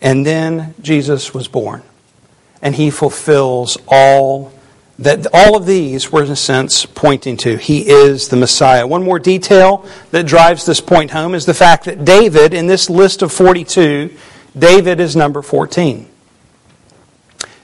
And 0.00 0.24
then 0.26 0.74
Jesus 0.80 1.32
was 1.32 1.48
born. 1.48 1.82
And 2.60 2.74
he 2.74 2.90
fulfills 2.90 3.78
all 3.86 4.52
that 4.98 5.26
all 5.32 5.56
of 5.56 5.64
these 5.64 6.10
were 6.10 6.24
in 6.24 6.30
a 6.30 6.36
sense 6.36 6.84
pointing 6.84 7.36
to. 7.36 7.56
He 7.56 7.88
is 7.88 8.28
the 8.28 8.36
Messiah. 8.36 8.86
One 8.86 9.04
more 9.04 9.20
detail 9.20 9.86
that 10.10 10.26
drives 10.26 10.66
this 10.66 10.80
point 10.80 11.12
home 11.12 11.34
is 11.34 11.46
the 11.46 11.54
fact 11.54 11.84
that 11.84 12.04
David, 12.04 12.52
in 12.52 12.66
this 12.66 12.90
list 12.90 13.22
of 13.22 13.32
42, 13.32 14.16
David 14.58 14.98
is 14.98 15.14
number 15.14 15.40
14. 15.40 16.08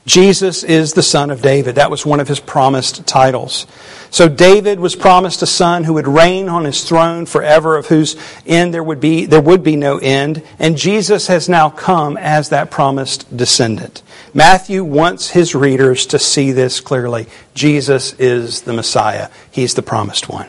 Jesus 0.06 0.62
is 0.62 0.92
the 0.92 1.02
son 1.02 1.30
of 1.30 1.40
David. 1.40 1.76
That 1.76 1.90
was 1.90 2.04
one 2.04 2.20
of 2.20 2.28
his 2.28 2.40
promised 2.40 3.06
titles. 3.06 3.66
So 4.10 4.28
David 4.28 4.78
was 4.78 4.94
promised 4.94 5.40
a 5.40 5.46
son 5.46 5.84
who 5.84 5.94
would 5.94 6.06
reign 6.06 6.48
on 6.48 6.64
his 6.64 6.84
throne 6.84 7.24
forever, 7.24 7.76
of 7.76 7.86
whose 7.86 8.14
end 8.46 8.74
there 8.74 8.82
would 8.82 9.00
be, 9.00 9.24
there 9.24 9.40
would 9.40 9.62
be 9.62 9.76
no 9.76 9.96
end. 9.98 10.42
And 10.58 10.76
Jesus 10.76 11.28
has 11.28 11.48
now 11.48 11.70
come 11.70 12.18
as 12.18 12.50
that 12.50 12.70
promised 12.70 13.34
descendant. 13.34 14.02
Matthew 14.34 14.84
wants 14.84 15.30
his 15.30 15.54
readers 15.54 16.04
to 16.06 16.18
see 16.18 16.52
this 16.52 16.80
clearly. 16.80 17.26
Jesus 17.54 18.12
is 18.14 18.62
the 18.62 18.74
Messiah. 18.74 19.30
He's 19.50 19.74
the 19.74 19.82
promised 19.82 20.28
one. 20.28 20.48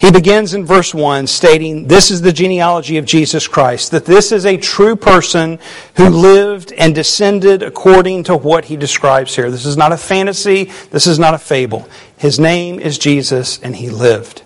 He 0.00 0.10
begins 0.10 0.54
in 0.54 0.64
verse 0.64 0.94
1 0.94 1.26
stating, 1.26 1.86
This 1.86 2.10
is 2.10 2.22
the 2.22 2.32
genealogy 2.32 2.96
of 2.96 3.04
Jesus 3.04 3.46
Christ, 3.46 3.90
that 3.90 4.04
this 4.04 4.32
is 4.32 4.46
a 4.46 4.56
true 4.56 4.96
person 4.96 5.58
who 5.96 6.08
lived 6.08 6.72
and 6.72 6.94
descended 6.94 7.62
according 7.62 8.24
to 8.24 8.36
what 8.36 8.66
he 8.66 8.76
describes 8.76 9.36
here. 9.36 9.50
This 9.50 9.66
is 9.66 9.76
not 9.76 9.92
a 9.92 9.96
fantasy, 9.96 10.70
this 10.90 11.06
is 11.06 11.18
not 11.18 11.34
a 11.34 11.38
fable. 11.38 11.88
His 12.16 12.38
name 12.38 12.78
is 12.78 12.98
Jesus, 12.98 13.60
and 13.60 13.76
he 13.76 13.90
lived. 13.90 14.42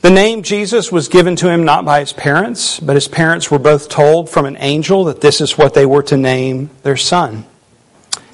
The 0.00 0.10
name 0.10 0.42
Jesus 0.42 0.92
was 0.92 1.08
given 1.08 1.34
to 1.36 1.50
him 1.50 1.64
not 1.64 1.84
by 1.84 2.00
his 2.00 2.12
parents, 2.12 2.78
but 2.78 2.94
his 2.94 3.08
parents 3.08 3.50
were 3.50 3.58
both 3.58 3.88
told 3.88 4.30
from 4.30 4.46
an 4.46 4.56
angel 4.60 5.04
that 5.04 5.20
this 5.20 5.40
is 5.40 5.58
what 5.58 5.74
they 5.74 5.86
were 5.86 6.04
to 6.04 6.16
name 6.16 6.70
their 6.84 6.96
son. 6.96 7.44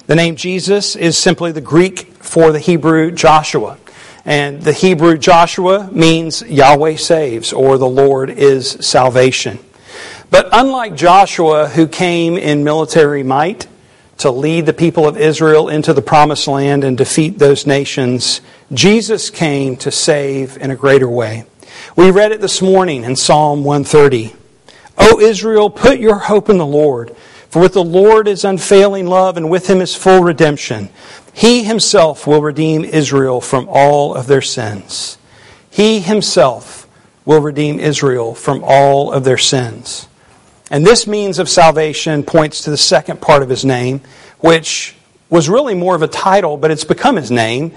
The 0.05 0.15
name 0.15 0.35
Jesus 0.35 0.95
is 0.95 1.17
simply 1.17 1.51
the 1.51 1.61
Greek 1.61 2.13
for 2.21 2.51
the 2.51 2.59
Hebrew 2.59 3.09
Joshua. 3.11 3.79
And 4.25 4.61
the 4.61 4.73
Hebrew 4.73 5.17
Joshua 5.17 5.87
means 5.91 6.41
Yahweh 6.41 6.95
saves, 6.95 7.53
or 7.53 7.77
the 7.77 7.87
Lord 7.87 8.31
is 8.31 8.71
salvation. 8.85 9.59
But 10.31 10.49
unlike 10.51 10.95
Joshua, 10.95 11.67
who 11.67 11.87
came 11.87 12.35
in 12.35 12.63
military 12.63 13.21
might 13.21 13.67
to 14.17 14.31
lead 14.31 14.65
the 14.65 14.73
people 14.73 15.07
of 15.07 15.17
Israel 15.17 15.69
into 15.69 15.93
the 15.93 16.01
promised 16.01 16.47
land 16.47 16.83
and 16.83 16.97
defeat 16.97 17.37
those 17.37 17.67
nations, 17.67 18.41
Jesus 18.73 19.29
came 19.29 19.77
to 19.77 19.91
save 19.91 20.57
in 20.57 20.71
a 20.71 20.75
greater 20.75 21.09
way. 21.09 21.45
We 21.95 22.09
read 22.09 22.31
it 22.31 22.41
this 22.41 22.61
morning 22.61 23.03
in 23.03 23.15
Psalm 23.15 23.63
130. 23.63 24.33
O 24.97 25.19
Israel, 25.19 25.69
put 25.69 25.99
your 25.99 26.17
hope 26.17 26.49
in 26.49 26.57
the 26.57 26.65
Lord, 26.65 27.15
for 27.49 27.61
with 27.61 27.73
the 27.73 27.83
Lord 27.83 28.27
is 28.27 28.43
unfailing 28.43 29.07
love, 29.07 29.37
and 29.37 29.49
with 29.49 29.69
him 29.69 29.81
is 29.81 29.95
full 29.95 30.23
redemption. 30.23 30.89
He 31.35 31.65
himself 31.65 32.25
will 32.25 32.41
redeem 32.41 32.85
Israel 32.85 33.41
from 33.41 33.67
all 33.69 34.15
of 34.15 34.25
their 34.25 34.41
sins. 34.41 35.17
He 35.69 35.99
himself 35.99 36.87
will 37.25 37.41
redeem 37.41 37.77
Israel 37.77 38.33
from 38.33 38.63
all 38.63 39.11
of 39.11 39.25
their 39.25 39.37
sins. 39.37 40.07
And 40.71 40.85
this 40.85 41.05
means 41.05 41.37
of 41.37 41.49
salvation 41.49 42.23
points 42.23 42.61
to 42.61 42.69
the 42.69 42.77
second 42.77 43.19
part 43.19 43.43
of 43.43 43.49
his 43.49 43.65
name, 43.65 43.99
which 44.39 44.95
was 45.29 45.49
really 45.49 45.75
more 45.75 45.93
of 45.93 46.01
a 46.01 46.07
title, 46.07 46.55
but 46.55 46.71
it's 46.71 46.85
become 46.85 47.17
his 47.17 47.29
name, 47.29 47.73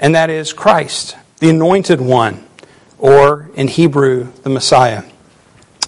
and 0.00 0.14
that 0.14 0.30
is 0.30 0.54
Christ, 0.54 1.14
the 1.38 1.50
Anointed 1.50 2.00
One, 2.00 2.42
or 2.98 3.50
in 3.54 3.68
Hebrew, 3.68 4.32
the 4.42 4.48
Messiah. 4.48 5.02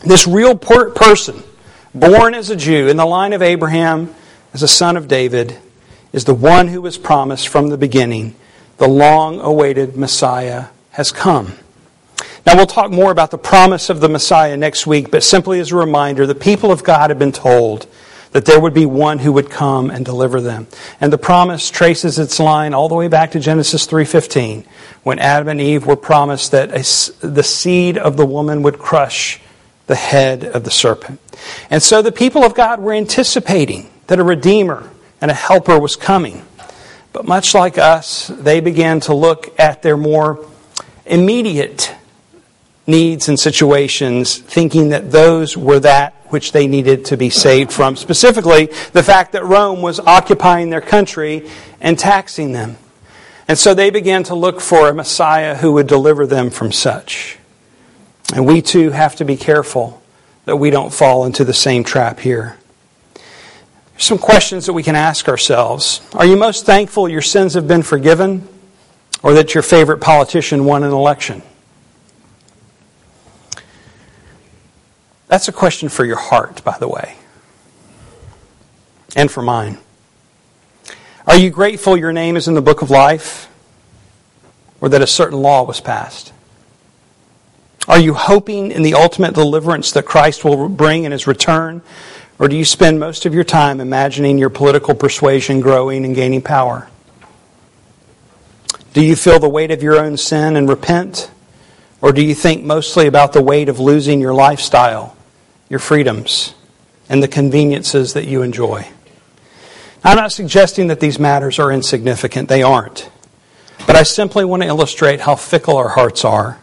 This 0.05 0.27
real 0.27 0.59
person, 0.59 1.43
born 1.95 2.35
as 2.35 2.51
a 2.51 2.57
Jew 2.57 2.87
in 2.89 2.99
the 2.99 3.07
line 3.07 3.33
of 3.33 3.41
Abraham, 3.41 4.15
as 4.53 4.63
a 4.63 4.69
son 4.69 4.99
of 4.99 5.09
David, 5.09 5.59
is 6.15 6.25
the 6.25 6.33
one 6.33 6.69
who 6.69 6.81
was 6.81 6.97
promised 6.97 7.49
from 7.49 7.71
the 7.71 7.77
beginning. 7.77 8.37
The 8.79 8.87
long 8.87 9.41
awaited 9.41 9.97
Messiah 9.97 10.67
has 10.93 11.11
come. 11.11 11.55
Now, 12.47 12.55
we'll 12.55 12.67
talk 12.67 12.93
more 12.93 13.11
about 13.11 13.33
the 13.33 13.39
promise 13.39 13.91
of 13.91 14.01
the 14.01 14.09
Messiah 14.09 14.57
next 14.57 14.87
week, 14.87 15.11
but 15.11 15.25
simply 15.25 15.59
as 15.59 15.73
a 15.73 15.77
reminder, 15.77 16.25
the 16.25 16.37
people 16.37 16.71
of 16.71 16.85
God 16.85 17.11
have 17.11 17.19
been 17.19 17.33
told 17.33 17.89
that 18.31 18.45
there 18.45 18.61
would 18.61 18.75
be 18.75 18.87
one 18.87 19.19
who 19.19 19.33
would 19.33 19.51
come 19.51 19.91
and 19.91 20.05
deliver 20.05 20.41
them. 20.41 20.69
And 21.01 21.13
the 21.13 21.19
promise 21.19 21.69
traces 21.69 22.17
its 22.17 22.39
line 22.39 22.75
all 22.75 22.89
the 22.89 22.95
way 22.95 23.09
back 23.09 23.33
to 23.33 23.41
Genesis 23.41 23.85
3:15, 23.85 24.65
when 25.03 25.19
Adam 25.19 25.49
and 25.49 25.61
Eve 25.61 25.85
were 25.85 25.97
promised 25.97 26.53
that 26.53 26.71
a, 26.71 27.27
the 27.27 27.43
seed 27.43 27.99
of 27.99 28.17
the 28.17 28.27
woman 28.27 28.63
would 28.63 28.79
crush 28.79 29.41
the 29.89 29.97
head 29.97 30.45
of 30.45 30.63
the 30.63 30.71
serpent. 30.71 31.19
And 31.71 31.83
so 31.83 32.03
the 32.03 32.13
people 32.13 32.45
of 32.45 32.55
God 32.55 32.79
were 32.81 32.93
anticipating 32.93 33.91
that 34.07 34.21
a 34.21 34.25
redeemer 34.25 34.91
and 35.25 35.31
a 35.31 35.35
helper 35.35 35.79
was 35.81 35.97
coming. 35.97 36.45
But 37.15 37.25
much 37.27 37.55
like 37.55 37.79
us, 37.79 38.27
they 38.29 38.61
began 38.61 39.01
to 39.01 39.15
look 39.15 39.59
at 39.59 39.81
their 39.81 39.97
more 39.97 40.47
immediate 41.07 41.95
needs 42.87 43.31
and 43.31 43.41
situations, 43.41 44.37
thinking 44.37 44.91
that 44.91 45.13
those 45.13 45.57
were 45.57 45.81
that 45.81 46.13
which 46.29 46.53
they 46.53 46.67
needed 46.67 47.07
to 47.07 47.17
be 47.17 47.31
saved 47.31 47.73
from. 47.73 47.97
Specifically, 47.97 48.67
the 48.93 49.03
fact 49.03 49.33
that 49.33 49.47
Rome 49.47 49.81
was 49.81 49.99
occupying 49.99 50.69
their 50.69 50.83
country 50.83 51.49
and 51.81 51.99
taxing 51.99 52.53
them. 52.53 52.77
And 53.49 53.57
so 53.57 53.73
they 53.73 53.89
began 53.89 54.25
to 54.25 54.35
look 54.35 54.61
for 54.61 54.91
a 54.91 54.95
Messiah 54.95 55.55
who 55.55 55.73
would 55.73 55.87
deliver 55.87 56.27
them 56.27 56.51
from 56.51 56.71
such. 56.71 57.39
And 58.35 58.47
we 58.47 58.61
too 58.61 58.91
have 58.91 59.17
to 59.17 59.25
be 59.25 59.39
careful 59.39 60.03
that 60.45 60.57
we 60.57 60.69
don't 60.69 60.93
fall 60.93 61.25
into 61.25 61.45
the 61.45 61.55
same 61.55 61.83
trap 61.83 62.21
here. 62.21 62.59
Some 63.97 64.19
questions 64.19 64.67
that 64.67 64.73
we 64.73 64.83
can 64.83 64.97
ask 64.97 65.29
ourselves. 65.29 66.01
Are 66.15 66.27
you 66.27 66.37
most 66.37 66.67
thankful 66.67 67.09
your 67.09 67.23
sins 67.23 67.55
have 67.55 67.69
been 67.69 67.83
forgiven 67.83 68.47
or 69.23 69.35
that 69.35 69.55
your 69.55 69.63
favorite 69.63 70.01
politician 70.01 70.65
won 70.65 70.83
an 70.83 70.91
election? 70.91 71.43
That's 75.29 75.49
a 75.49 75.53
question 75.53 75.89
for 75.89 76.05
your 76.05 76.17
heart, 76.17 76.63
by 76.65 76.77
the 76.79 76.89
way, 76.89 77.17
and 79.17 79.31
for 79.31 79.43
mine. 79.43 79.79
Are 81.27 81.37
you 81.37 81.51
grateful 81.51 81.97
your 81.97 82.13
name 82.13 82.37
is 82.37 82.49
in 82.49 82.55
the 82.55 82.63
book 82.63 82.83
of 82.83 82.91
life 82.91 83.49
or 84.81 84.91
that 84.91 85.01
a 85.01 85.07
certain 85.07 85.41
law 85.41 85.63
was 85.63 85.81
passed? 85.81 86.33
Are 87.89 87.99
you 87.99 88.15
hoping 88.15 88.71
in 88.71 88.83
the 88.83 88.95
ultimate 88.95 89.35
deliverance 89.35 89.93
that 89.93 90.05
Christ 90.05 90.45
will 90.45 90.69
bring 90.69 91.05
in 91.05 91.13
his 91.13 91.27
return? 91.27 91.83
Or 92.39 92.49
do 92.49 92.57
you 92.57 92.65
spend 92.65 92.99
most 92.99 93.27
of 93.27 93.35
your 93.35 93.45
time 93.45 93.81
imagining 93.81 94.39
your 94.39 94.51
political 94.51 94.95
persuasion 94.95 95.61
growing 95.61 96.05
and 96.05 96.15
gaining 96.15 96.43
power? 96.43 96.89
Do 98.93 99.05
you 99.05 99.17
feel 99.17 99.39
the 99.39 99.49
weight 99.49 99.71
of 99.71 99.83
your 99.83 99.99
own 99.99 100.17
sin 100.17 100.57
and 100.57 100.69
repent? 100.69 101.31
Or 102.01 102.13
do 102.13 102.23
you 102.23 102.35
think 102.35 102.65
mostly 102.65 103.07
about 103.07 103.33
the 103.33 103.43
weight 103.43 103.69
of 103.69 103.81
losing 103.81 104.21
your 104.21 104.35
lifestyle, 104.35 105.17
your 105.69 105.81
freedoms, 105.81 106.55
and 107.09 107.23
the 107.23 107.29
conveniences 107.29 108.13
that 108.15 108.27
you 108.27 108.43
enjoy? 108.43 108.89
I'm 110.03 110.17
not 110.17 110.33
suggesting 110.33 110.89
that 110.89 111.01
these 111.01 111.19
matters 111.19 111.59
are 111.59 111.73
insignificant, 111.73 112.49
they 112.49 112.63
aren't. 112.63 113.11
But 113.87 113.97
I 113.97 114.03
simply 114.03 114.45
want 114.45 114.63
to 114.63 114.69
illustrate 114.69 115.21
how 115.21 115.35
fickle 115.35 115.77
our 115.77 115.89
hearts 115.89 116.25
are, 116.25 116.61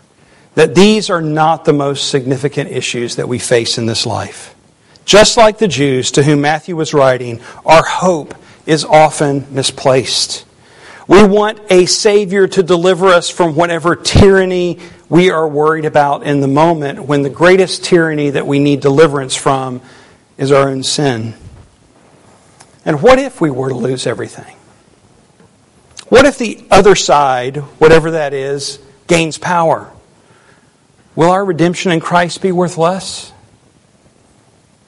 that 0.55 0.75
these 0.75 1.09
are 1.09 1.21
not 1.21 1.65
the 1.65 1.73
most 1.73 2.09
significant 2.09 2.71
issues 2.71 3.15
that 3.15 3.27
we 3.27 3.39
face 3.39 3.77
in 3.77 3.87
this 3.87 4.05
life. 4.05 4.53
Just 5.05 5.37
like 5.37 5.57
the 5.57 5.67
Jews 5.67 6.11
to 6.11 6.23
whom 6.23 6.41
Matthew 6.41 6.75
was 6.75 6.93
writing, 6.93 7.41
our 7.65 7.83
hope 7.83 8.35
is 8.65 8.85
often 8.85 9.53
misplaced. 9.53 10.45
We 11.07 11.23
want 11.23 11.59
a 11.69 11.87
Savior 11.87 12.47
to 12.47 12.63
deliver 12.63 13.07
us 13.07 13.29
from 13.29 13.55
whatever 13.55 13.95
tyranny 13.95 14.79
we 15.09 15.29
are 15.29 15.47
worried 15.47 15.85
about 15.85 16.23
in 16.23 16.39
the 16.39 16.47
moment 16.47 17.03
when 17.03 17.23
the 17.23 17.29
greatest 17.29 17.83
tyranny 17.83 18.29
that 18.29 18.47
we 18.47 18.59
need 18.59 18.79
deliverance 18.79 19.35
from 19.35 19.81
is 20.37 20.51
our 20.51 20.69
own 20.69 20.83
sin. 20.83 21.33
And 22.85 23.01
what 23.01 23.19
if 23.19 23.41
we 23.41 23.51
were 23.51 23.69
to 23.69 23.75
lose 23.75 24.07
everything? 24.07 24.55
What 26.07 26.25
if 26.25 26.37
the 26.37 26.65
other 26.71 26.95
side, 26.95 27.57
whatever 27.57 28.11
that 28.11 28.33
is, 28.33 28.79
gains 29.07 29.37
power? 29.37 29.91
Will 31.15 31.31
our 31.31 31.43
redemption 31.43 31.91
in 31.91 31.99
Christ 31.99 32.41
be 32.41 32.51
worth 32.51 32.77
less? 32.77 33.33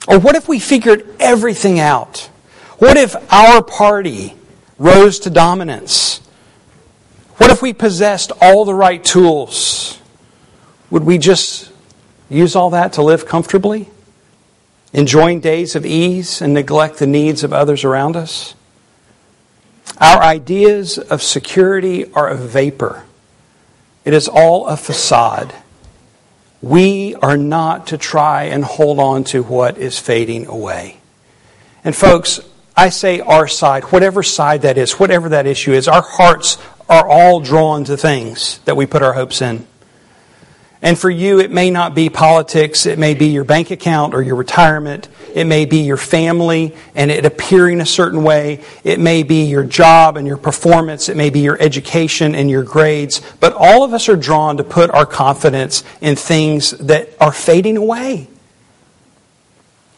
Or 0.06 0.18
what 0.18 0.36
if 0.36 0.48
we 0.48 0.58
figured 0.58 1.06
everything 1.18 1.80
out? 1.80 2.30
What 2.78 2.96
if 2.96 3.14
our 3.32 3.62
party 3.62 4.34
rose 4.78 5.20
to 5.20 5.30
dominance? 5.30 6.20
What 7.36 7.50
if 7.50 7.62
we 7.62 7.72
possessed 7.72 8.30
all 8.40 8.64
the 8.64 8.74
right 8.74 9.02
tools? 9.02 9.98
Would 10.90 11.04
we 11.04 11.18
just 11.18 11.72
use 12.28 12.54
all 12.54 12.70
that 12.70 12.94
to 12.94 13.02
live 13.02 13.26
comfortably? 13.26 13.88
Enjoying 14.92 15.40
days 15.40 15.74
of 15.74 15.84
ease 15.84 16.40
and 16.40 16.54
neglect 16.54 16.98
the 16.98 17.06
needs 17.06 17.42
of 17.42 17.52
others 17.52 17.82
around 17.82 18.16
us? 18.16 18.54
Our 19.98 20.22
ideas 20.22 20.98
of 20.98 21.22
security 21.22 22.12
are 22.12 22.28
a 22.28 22.36
vapor. 22.36 23.04
It 24.04 24.12
is 24.12 24.28
all 24.28 24.66
a 24.66 24.76
facade. 24.76 25.54
We 26.64 27.14
are 27.16 27.36
not 27.36 27.88
to 27.88 27.98
try 27.98 28.44
and 28.44 28.64
hold 28.64 28.98
on 28.98 29.24
to 29.24 29.42
what 29.42 29.76
is 29.76 29.98
fading 29.98 30.46
away. 30.46 30.96
And, 31.84 31.94
folks, 31.94 32.40
I 32.74 32.88
say 32.88 33.20
our 33.20 33.46
side, 33.46 33.84
whatever 33.84 34.22
side 34.22 34.62
that 34.62 34.78
is, 34.78 34.92
whatever 34.92 35.28
that 35.28 35.46
issue 35.46 35.72
is, 35.74 35.88
our 35.88 36.00
hearts 36.00 36.56
are 36.88 37.06
all 37.06 37.40
drawn 37.40 37.84
to 37.84 37.98
things 37.98 38.60
that 38.64 38.78
we 38.78 38.86
put 38.86 39.02
our 39.02 39.12
hopes 39.12 39.42
in. 39.42 39.66
And 40.84 40.98
for 40.98 41.08
you, 41.08 41.40
it 41.40 41.50
may 41.50 41.70
not 41.70 41.94
be 41.94 42.10
politics, 42.10 42.84
it 42.84 42.98
may 42.98 43.14
be 43.14 43.28
your 43.28 43.44
bank 43.44 43.70
account 43.70 44.12
or 44.12 44.20
your 44.20 44.36
retirement, 44.36 45.08
it 45.34 45.46
may 45.46 45.64
be 45.64 45.78
your 45.78 45.96
family 45.96 46.74
and 46.94 47.10
it 47.10 47.24
appearing 47.24 47.80
a 47.80 47.86
certain 47.86 48.22
way, 48.22 48.62
it 48.84 49.00
may 49.00 49.22
be 49.22 49.46
your 49.46 49.64
job 49.64 50.18
and 50.18 50.26
your 50.26 50.36
performance, 50.36 51.08
it 51.08 51.16
may 51.16 51.30
be 51.30 51.40
your 51.40 51.58
education 51.58 52.34
and 52.34 52.50
your 52.50 52.62
grades. 52.62 53.22
But 53.40 53.54
all 53.54 53.82
of 53.82 53.94
us 53.94 54.10
are 54.10 54.16
drawn 54.16 54.58
to 54.58 54.62
put 54.62 54.90
our 54.90 55.06
confidence 55.06 55.84
in 56.02 56.16
things 56.16 56.72
that 56.72 57.08
are 57.18 57.32
fading 57.32 57.78
away, 57.78 58.28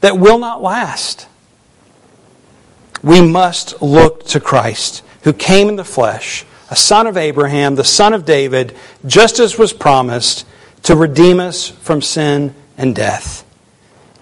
that 0.03 0.21
will 0.21 0.39
not 0.39 0.63
last. 0.63 1.27
We 3.03 3.21
must 3.21 3.83
look 3.83 4.25
to 4.27 4.39
Christ, 4.39 5.03
who 5.23 5.33
came 5.33 5.69
in 5.69 5.75
the 5.75 5.85
flesh, 5.85 6.45
a 6.71 6.77
son 6.77 7.09
of 7.09 7.17
Abraham, 7.17 7.75
the 7.75 7.83
son 7.83 8.15
of 8.15 8.25
David, 8.25 8.77
just 9.05 9.41
as 9.41 9.59
was 9.59 9.73
promised 9.73 10.47
to 10.83 10.97
redeem 10.97 11.41
us 11.41 11.69
from 11.69 12.01
sin 12.01 12.55
and 12.79 12.95
death. 12.95 13.45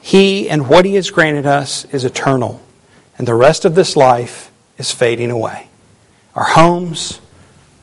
He 0.00 0.48
and 0.48 0.68
what 0.68 0.84
He 0.84 0.94
has 0.96 1.10
granted 1.10 1.46
us 1.46 1.84
is 1.86 2.04
eternal, 2.04 2.60
and 3.16 3.26
the 3.26 3.34
rest 3.34 3.64
of 3.64 3.74
this 3.74 3.96
life 3.96 4.50
is 4.78 4.92
fading 4.92 5.30
away. 5.30 5.68
Our 6.34 6.44
homes, 6.44 7.20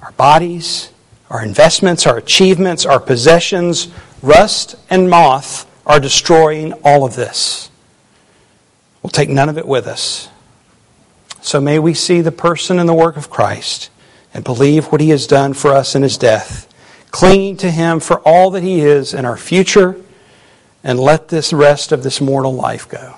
our 0.02 0.12
bodies, 0.14 0.92
our 1.30 1.44
investments, 1.44 2.06
our 2.06 2.18
achievements, 2.18 2.86
our 2.86 3.00
possessions, 3.00 3.88
rust 4.22 4.76
and 4.90 5.10
moth 5.10 5.66
are 5.86 6.00
destroying 6.00 6.74
all 6.84 7.06
of 7.06 7.16
this. 7.16 7.70
We'll 9.02 9.12
take 9.12 9.30
none 9.30 9.50
of 9.50 9.58
it 9.58 9.68
with 9.68 9.88
us. 9.88 10.30
So 11.42 11.60
may 11.60 11.80
we 11.80 11.94
see 11.94 12.22
the 12.22 12.32
person 12.32 12.78
and 12.78 12.88
the 12.88 12.94
work 12.94 13.18
of 13.18 13.30
Christ 13.30 13.90
and 14.34 14.44
believe 14.44 14.92
what 14.92 15.02
He 15.02 15.10
has 15.10 15.26
done 15.26 15.54
for 15.54 15.72
us 15.72 15.96
in 15.96 16.04
His 16.04 16.18
death 16.18 16.71
clinging 17.12 17.58
to 17.58 17.70
Him 17.70 18.00
for 18.00 18.20
all 18.22 18.52
that 18.52 18.64
He 18.64 18.82
is 18.82 19.14
in 19.14 19.26
our 19.26 19.38
future, 19.38 19.96
and 20.84 21.00
let 21.00 21.28
this 21.28 21.54
rest 21.54 21.92
of 21.92 22.04
this 22.04 22.20
mortal 22.20 22.54
life 22.54 22.90
go. 22.90 23.16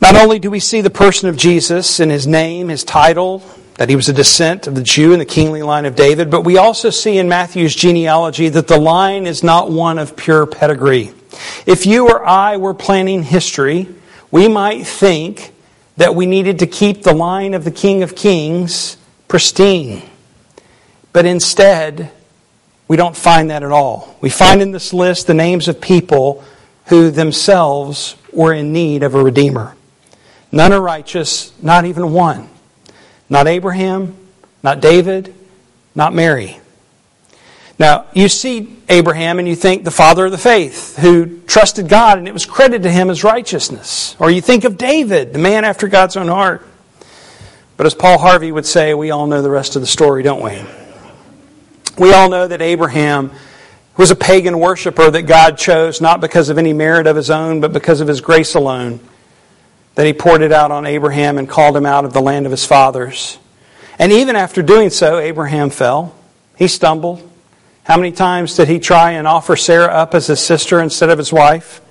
Not 0.00 0.16
only 0.16 0.38
do 0.38 0.50
we 0.50 0.60
see 0.60 0.80
the 0.80 0.90
person 0.90 1.28
of 1.28 1.36
Jesus 1.36 2.00
in 2.00 2.08
His 2.08 2.26
name, 2.26 2.68
His 2.68 2.84
title, 2.84 3.42
that 3.80 3.88
he 3.88 3.96
was 3.96 4.10
a 4.10 4.12
descent 4.12 4.66
of 4.66 4.74
the 4.74 4.82
Jew 4.82 5.14
in 5.14 5.18
the 5.18 5.24
kingly 5.24 5.62
line 5.62 5.86
of 5.86 5.96
David, 5.96 6.30
but 6.30 6.42
we 6.42 6.58
also 6.58 6.90
see 6.90 7.16
in 7.16 7.30
Matthew's 7.30 7.74
genealogy 7.74 8.50
that 8.50 8.68
the 8.68 8.78
line 8.78 9.26
is 9.26 9.42
not 9.42 9.70
one 9.70 9.98
of 9.98 10.18
pure 10.18 10.44
pedigree. 10.44 11.14
If 11.64 11.86
you 11.86 12.06
or 12.06 12.22
I 12.22 12.58
were 12.58 12.74
planning 12.74 13.22
history, 13.22 13.88
we 14.30 14.48
might 14.48 14.86
think 14.86 15.54
that 15.96 16.14
we 16.14 16.26
needed 16.26 16.58
to 16.58 16.66
keep 16.66 17.02
the 17.02 17.14
line 17.14 17.54
of 17.54 17.64
the 17.64 17.70
King 17.70 18.02
of 18.02 18.14
Kings 18.14 18.98
pristine. 19.28 20.02
But 21.12 21.26
instead, 21.26 22.10
we 22.88 22.96
don't 22.96 23.16
find 23.16 23.50
that 23.50 23.62
at 23.62 23.72
all. 23.72 24.16
We 24.20 24.30
find 24.30 24.62
in 24.62 24.72
this 24.72 24.92
list 24.92 25.26
the 25.26 25.34
names 25.34 25.68
of 25.68 25.80
people 25.80 26.44
who 26.86 27.10
themselves 27.10 28.16
were 28.32 28.52
in 28.52 28.72
need 28.72 29.02
of 29.02 29.14
a 29.14 29.22
Redeemer. 29.22 29.76
None 30.52 30.72
are 30.72 30.80
righteous, 30.80 31.52
not 31.62 31.84
even 31.84 32.12
one. 32.12 32.48
Not 33.28 33.46
Abraham, 33.46 34.16
not 34.62 34.80
David, 34.80 35.34
not 35.94 36.12
Mary. 36.12 36.58
Now, 37.78 38.06
you 38.12 38.28
see 38.28 38.76
Abraham 38.88 39.38
and 39.38 39.48
you 39.48 39.54
think 39.54 39.84
the 39.84 39.90
father 39.90 40.26
of 40.26 40.32
the 40.32 40.38
faith 40.38 40.98
who 40.98 41.40
trusted 41.46 41.88
God 41.88 42.18
and 42.18 42.28
it 42.28 42.34
was 42.34 42.44
credited 42.44 42.82
to 42.82 42.90
him 42.90 43.08
as 43.08 43.24
righteousness. 43.24 44.16
Or 44.18 44.30
you 44.30 44.40
think 44.40 44.64
of 44.64 44.76
David, 44.76 45.32
the 45.32 45.38
man 45.38 45.64
after 45.64 45.88
God's 45.88 46.16
own 46.16 46.28
heart. 46.28 46.66
But 47.76 47.86
as 47.86 47.94
Paul 47.94 48.18
Harvey 48.18 48.52
would 48.52 48.66
say, 48.66 48.92
we 48.92 49.12
all 49.12 49.26
know 49.26 49.40
the 49.40 49.48
rest 49.48 49.76
of 49.76 49.82
the 49.82 49.86
story, 49.86 50.22
don't 50.22 50.42
we? 50.42 50.62
We 52.00 52.14
all 52.14 52.30
know 52.30 52.48
that 52.48 52.62
Abraham 52.62 53.30
was 53.94 54.10
a 54.10 54.16
pagan 54.16 54.58
worshiper 54.58 55.10
that 55.10 55.24
God 55.24 55.58
chose 55.58 56.00
not 56.00 56.22
because 56.22 56.48
of 56.48 56.56
any 56.56 56.72
merit 56.72 57.06
of 57.06 57.14
his 57.14 57.28
own, 57.28 57.60
but 57.60 57.74
because 57.74 58.00
of 58.00 58.08
his 58.08 58.22
grace 58.22 58.54
alone. 58.54 59.00
That 59.96 60.06
he 60.06 60.14
poured 60.14 60.40
it 60.40 60.50
out 60.50 60.70
on 60.70 60.86
Abraham 60.86 61.36
and 61.36 61.46
called 61.46 61.76
him 61.76 61.84
out 61.84 62.06
of 62.06 62.14
the 62.14 62.22
land 62.22 62.46
of 62.46 62.52
his 62.52 62.64
fathers. 62.64 63.38
And 63.98 64.12
even 64.12 64.34
after 64.34 64.62
doing 64.62 64.88
so, 64.88 65.18
Abraham 65.18 65.68
fell. 65.68 66.16
He 66.56 66.68
stumbled. 66.68 67.30
How 67.84 67.98
many 67.98 68.12
times 68.12 68.56
did 68.56 68.68
he 68.68 68.78
try 68.78 69.10
and 69.10 69.28
offer 69.28 69.54
Sarah 69.54 69.92
up 69.92 70.14
as 70.14 70.26
his 70.26 70.40
sister 70.40 70.80
instead 70.80 71.10
of 71.10 71.18
his 71.18 71.34
wife? 71.34 71.82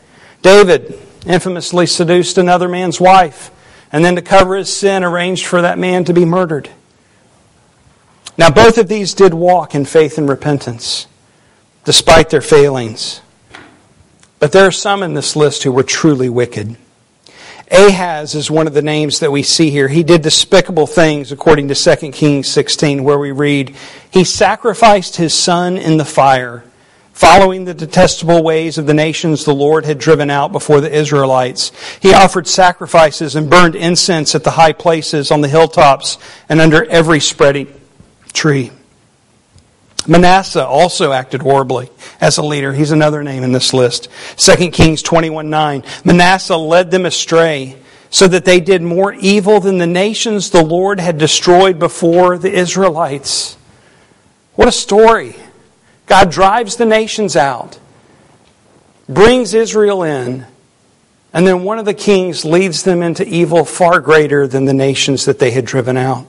David 0.42 1.00
infamously 1.28 1.86
seduced 1.86 2.40
another 2.40 2.68
man's 2.68 3.00
wife 3.00 3.52
and 3.92 4.04
then 4.04 4.16
to 4.16 4.24
cover 4.24 4.56
his 4.56 4.76
sin 4.76 5.04
arranged 5.04 5.46
for 5.46 5.62
that 5.62 5.78
man 5.78 6.04
to 6.06 6.14
be 6.14 6.26
murdered. 6.26 6.68
Now, 8.40 8.50
both 8.50 8.78
of 8.78 8.88
these 8.88 9.14
did 9.14 9.34
walk 9.34 9.76
in 9.76 9.84
faith 9.84 10.18
and 10.18 10.30
repentance, 10.30 11.08
despite 11.84 12.30
their 12.30 12.40
failings. 12.40 13.20
But 14.40 14.54
there 14.54 14.66
are 14.66 14.72
some 14.72 15.04
in 15.04 15.14
this 15.14 15.36
list 15.36 15.64
who 15.64 15.74
were 15.74 15.84
truly 15.84 16.30
wicked. 16.30 16.78
Ahaz 17.70 18.36
is 18.36 18.50
one 18.50 18.66
of 18.66 18.74
the 18.74 18.82
names 18.82 19.20
that 19.20 19.34
we 19.34 19.44
see 19.44 19.72
here. 19.72 19.90
He 19.90 20.04
did 20.04 20.22
despicable 20.22 20.88
things 20.88 21.34
according 21.34 21.68
to 21.68 21.76
2 21.76 22.12
Kings 22.14 22.48
16, 22.48 23.04
where 23.04 23.20
we 23.20 23.34
read, 23.34 23.76
He 24.10 24.24
sacrificed 24.24 25.18
his 25.18 25.34
son 25.34 25.78
in 25.78 25.98
the 25.98 26.06
fire, 26.06 26.64
following 27.12 27.66
the 27.66 27.74
detestable 27.74 28.42
ways 28.42 28.78
of 28.78 28.88
the 28.88 28.94
nations 28.94 29.44
the 29.44 29.54
Lord 29.54 29.84
had 29.84 30.00
driven 30.00 30.30
out 30.30 30.54
before 30.54 30.80
the 30.80 30.96
Israelites. 30.96 31.74
He 32.02 32.14
offered 32.14 32.48
sacrifices 32.48 33.36
and 33.36 33.50
burned 33.50 33.76
incense 33.76 34.34
at 34.34 34.46
the 34.46 34.52
high 34.52 34.72
places, 34.72 35.30
on 35.30 35.42
the 35.42 35.50
hilltops, 35.50 36.18
and 36.48 36.62
under 36.62 36.86
every 36.86 37.20
spreading 37.20 37.79
tree. 38.34 38.72
Manasseh 40.08 40.66
also 40.66 41.12
acted 41.12 41.42
horribly 41.42 41.90
as 42.22 42.38
a 42.38 42.42
leader. 42.42 42.74
He's 42.74 42.92
another 42.92 43.24
name 43.24 43.44
in 43.44 43.52
this 43.52 43.74
list. 43.74 44.08
2 44.38 44.72
Kings 44.72 45.02
21 45.02 45.50
9. 45.50 45.84
Manasseh 46.04 46.58
led 46.58 46.90
them 46.92 47.06
astray 47.06 47.76
so 48.10 48.28
that 48.28 48.46
they 48.46 48.60
did 48.60 48.82
more 48.82 49.14
evil 49.14 49.60
than 49.60 49.78
the 49.78 49.88
nations 49.88 50.50
the 50.50 50.64
Lord 50.64 51.00
had 51.00 51.18
destroyed 51.18 51.78
before 51.78 52.38
the 52.38 52.52
Israelites. 52.52 53.56
What 54.56 54.68
a 54.68 54.72
story. 54.72 55.36
God 56.08 56.32
drives 56.32 56.76
the 56.78 56.86
nations 56.86 57.36
out, 57.36 57.78
brings 59.08 59.54
Israel 59.54 60.02
in, 60.02 60.48
and 61.32 61.46
then 61.46 61.64
one 61.64 61.78
of 61.78 61.86
the 61.86 61.94
kings 61.94 62.44
leads 62.44 62.82
them 62.82 63.04
into 63.04 63.24
evil 63.28 63.64
far 63.64 64.00
greater 64.00 64.48
than 64.48 64.66
the 64.66 64.74
nations 64.74 65.26
that 65.26 65.38
they 65.38 65.52
had 65.52 65.66
driven 65.66 65.98
out. 65.98 66.26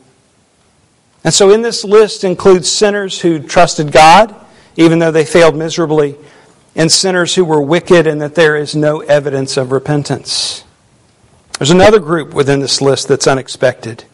And 1.25 1.35
so 1.35 1.51
in 1.51 1.63
this 1.63 1.85
list 1.85 2.25
includes 2.25 2.71
sinners 2.71 3.21
who 3.21 3.41
trusted 3.41 3.93
God, 3.93 4.35
even 4.77 4.99
though 4.99 5.11
they 5.11 5.25
failed 5.25 5.57
miserably, 5.57 6.17
and 6.75 6.91
sinners 6.91 7.35
who 7.35 7.45
were 7.45 7.61
wicked 7.61 8.07
and 8.07 8.21
that 8.23 8.35
there 8.35 8.57
is 8.57 8.75
no 8.75 9.01
evidence 9.01 9.57
of 9.57 9.73
repentance. 9.73 10.65
There's 11.59 11.71
another 11.71 11.99
group 11.99 12.33
within 12.33 12.61
this 12.61 12.81
list 12.81 13.09
that's 13.09 13.27
unexpected. 13.27 14.05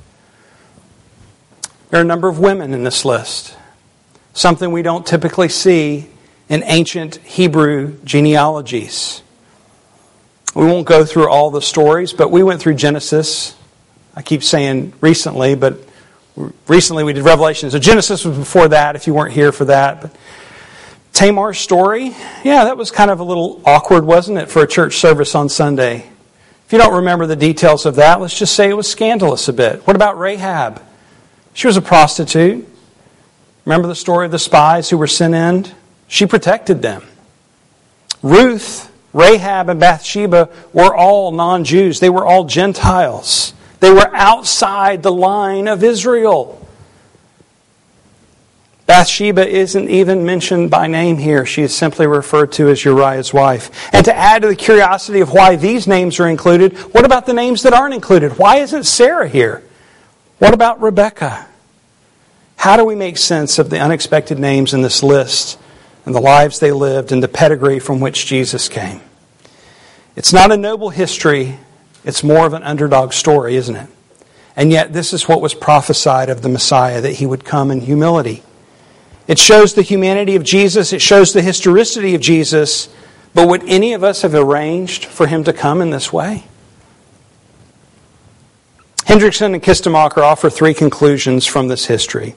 There 1.91 2.01
are 2.01 2.03
a 2.03 2.07
number 2.07 2.29
of 2.29 2.41
women 2.41 2.75
in 2.75 2.83
this 2.83 3.05
list, 3.05 3.57
something 4.33 4.73
we 4.73 4.83
don't 4.83 5.07
typically 5.07 5.49
see 5.49 6.09
in 6.49 6.65
ancient 6.65 7.17
Hebrew 7.17 7.99
genealogies. 8.05 9.23
We 10.55 10.65
won't 10.65 10.87
go 10.87 11.05
through 11.05 11.29
all 11.29 11.51
the 11.51 11.63
stories, 11.63 12.13
but 12.13 12.31
we 12.31 12.43
went 12.43 12.61
through 12.61 12.75
Genesis. 12.75 13.55
I 14.17 14.23
keep 14.23 14.43
saying 14.43 14.95
recently, 15.01 15.55
but 15.55 15.86
recently 16.67 17.05
we 17.05 17.13
did 17.13 17.25
Revelation. 17.25 17.71
So 17.71 17.79
Genesis 17.79 18.25
was 18.25 18.37
before 18.37 18.69
that, 18.69 18.97
if 18.97 19.07
you 19.07 19.15
weren't 19.15 19.33
here 19.33 19.53
for 19.53 19.65
that. 19.67 20.03
But 20.03 20.17
Tamar's 21.13 21.59
story, 21.59 22.15
yeah, 22.45 22.65
that 22.65 22.77
was 22.77 22.91
kind 22.91 23.11
of 23.11 23.21
a 23.21 23.25
little 23.25 23.63
awkward, 23.65 24.05
wasn't 24.05 24.39
it, 24.39 24.51
for 24.51 24.63
a 24.63 24.67
church 24.67 24.97
service 24.97 25.35
on 25.35 25.49
Sunday? 25.49 26.11
If 26.67 26.73
you 26.73 26.79
don't 26.79 26.95
remember 26.95 27.27
the 27.27 27.37
details 27.37 27.87
of 27.87 27.95
that, 27.97 28.21
let's 28.21 28.39
just 28.39 28.55
say 28.55 28.69
it 28.69 28.77
was 28.77 28.91
scandalous 28.91 29.49
a 29.49 29.53
bit. 29.53 29.87
What 29.87 29.97
about 29.97 30.19
Rahab? 30.19 30.83
She 31.55 31.67
was 31.67 31.77
a 31.77 31.83
prostitute. 31.83 32.69
Remember 33.65 33.89
the 33.89 33.95
story 33.95 34.27
of 34.27 34.33
the 34.33 34.39
spies 34.39 34.91
who 34.91 34.99
were 34.99 35.07
sent 35.07 35.35
in? 35.35 35.73
She 36.09 36.27
protected 36.27 36.83
them. 36.83 37.03
Ruth, 38.23 38.93
Rahab, 39.13 39.69
and 39.69 39.81
Bathsheba 39.81 40.51
were 40.73 40.95
all 40.95 41.33
non 41.33 41.65
Jews, 41.65 42.01
they 42.01 42.11
were 42.11 42.27
all 42.27 42.45
Gentiles. 42.45 43.55
They 43.87 43.93
were 43.93 44.11
outside 44.17 45.05
the 45.05 45.13
line 45.13 45.69
of 45.69 45.85
Israel. 45.85 46.61
Bathsheba 48.87 49.47
isn't 49.47 49.89
even 49.89 50.27
mentioned 50.27 50.73
by 50.73 50.89
name 50.89 51.19
here. 51.19 51.47
She 51.47 51.63
is 51.63 51.73
simply 51.73 52.09
referred 52.09 52.51
to 52.55 52.69
as 52.69 52.85
Uriah's 52.85 53.33
wife. 53.33 53.71
And 53.95 54.05
to 54.07 54.13
add 54.13 54.43
to 54.43 54.49
the 54.49 54.57
curiosity 54.57 55.21
of 55.21 55.31
why 55.31 55.55
these 55.55 55.87
names 55.87 56.19
are 56.19 56.27
included, 56.27 56.77
what 56.95 57.05
about 57.05 57.27
the 57.27 57.33
names 57.33 57.63
that 57.63 57.75
aren't 57.75 57.95
included? 57.95 58.39
Why 58.39 58.57
isn't 58.57 58.87
Sarah 58.87 59.29
here? 59.29 59.63
What 60.39 60.53
about 60.53 60.81
Rebecca? 60.81 61.47
How 62.57 62.77
do 62.77 62.85
we 62.85 62.97
make 62.97 63.17
sense 63.17 63.61
of 63.61 63.71
the 63.71 63.79
unexpected 63.79 64.41
names 64.41 64.75
in 64.75 64.83
this 64.83 65.05
list 65.05 65.61
and 66.05 66.13
the 66.13 66.21
lives 66.21 66.59
they 66.59 66.73
lived 66.73 67.13
and 67.13 67.23
the 67.23 67.29
pedigree 67.29 67.79
from 67.79 68.01
which 68.01 68.27
Jesus 68.27 68.69
came? 68.69 69.01
It's 70.17 70.33
not 70.33 70.51
a 70.51 70.57
noble 70.57 70.91
history 70.91 71.61
it's 72.07 72.25
more 72.25 72.47
of 72.47 72.55
an 72.55 72.63
underdog 72.63 73.13
story, 73.13 73.57
isn't 73.57 73.77
it? 73.77 73.91
And 74.57 74.73
yet, 74.73 74.95
this 74.95 75.13
is 75.13 75.29
what 75.29 75.43
was 75.43 75.53
prophesied 75.53 76.31
of 76.31 76.41
the 76.41 76.49
Messiah 76.49 77.03
that 77.03 77.13
he 77.13 77.27
would 77.27 77.45
come 77.45 77.71
in 77.71 77.83
humility. 77.83 78.43
It 79.29 79.39
shows 79.39 79.75
the 79.75 79.83
humanity 79.83 80.37
of 80.37 80.45
Jesus, 80.45 80.95
it 80.95 81.03
shows 81.03 81.33
the 81.35 81.43
historicity 81.43 82.15
of 82.15 82.23
Jesus, 82.23 82.89
but 83.35 83.49
would 83.49 83.65
any 83.69 83.93
of 83.93 84.03
us 84.03 84.23
have 84.23 84.35
arranged 84.35 85.05
for 85.05 85.27
him 85.27 85.45
to 85.45 85.53
come 85.53 85.83
in 85.83 85.91
this 85.91 86.11
way? 86.13 86.45
Hendriksen 89.05 89.53
and 89.53 89.63
Kistemaker 89.63 90.23
offer 90.23 90.49
three 90.49 90.75
conclusions 90.75 91.45
from 91.45 91.69
this 91.69 91.87
history. 91.87 92.35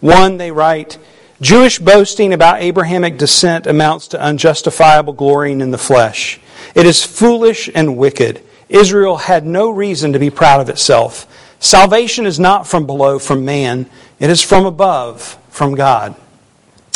One, 0.00 0.36
they 0.36 0.50
write, 0.50 0.98
Jewish 1.40 1.78
boasting 1.78 2.32
about 2.32 2.60
Abrahamic 2.60 3.18
descent 3.18 3.66
amounts 3.66 4.08
to 4.08 4.20
unjustifiable 4.20 5.12
glorying 5.12 5.60
in 5.60 5.70
the 5.70 5.78
flesh. 5.78 6.40
It 6.74 6.86
is 6.86 7.04
foolish 7.04 7.68
and 7.74 7.96
wicked. 7.96 8.42
Israel 8.68 9.16
had 9.16 9.46
no 9.46 9.70
reason 9.70 10.12
to 10.12 10.18
be 10.18 10.30
proud 10.30 10.60
of 10.60 10.68
itself. 10.68 11.26
Salvation 11.60 12.26
is 12.26 12.38
not 12.38 12.66
from 12.66 12.86
below, 12.86 13.18
from 13.18 13.44
man, 13.44 13.86
it 14.20 14.30
is 14.30 14.42
from 14.42 14.66
above, 14.66 15.38
from 15.50 15.74
God. 15.74 16.14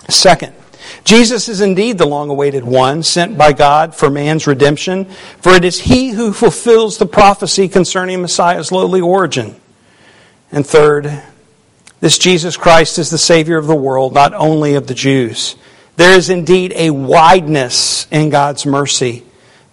Second, 0.09 0.55
Jesus 1.05 1.49
is 1.49 1.61
indeed 1.61 1.99
the 1.99 2.07
long 2.07 2.29
awaited 2.29 2.65
one 2.65 3.03
sent 3.03 3.39
by 3.39 3.53
God 3.53 3.95
for 3.95 4.11
man's 4.11 4.47
redemption, 4.47 5.07
for 5.41 5.53
it 5.55 5.65
is 5.65 5.81
he 5.81 6.11
who 6.11 6.33
fulfills 6.33 6.99
the 6.99 7.07
prophecy 7.07 7.69
concerning 7.69 8.21
Messiah's 8.21 8.71
lowly 8.71 9.01
origin. 9.01 9.57
And 10.51 10.67
third, 10.67 11.23
this 12.01 12.19
Jesus 12.19 12.57
Christ 12.57 12.99
is 12.99 13.11
the 13.11 13.19
Savior 13.19 13.57
of 13.57 13.67
the 13.67 13.75
world, 13.75 14.13
not 14.13 14.35
only 14.35 14.75
of 14.75 14.87
the 14.87 14.95
Jews. 14.95 15.57
There 15.97 16.17
is 16.17 16.31
indeed 16.31 16.73
a 16.75 16.91
wideness 16.91 18.07
in 18.11 18.31
God's 18.31 18.67
mercy 18.67 19.25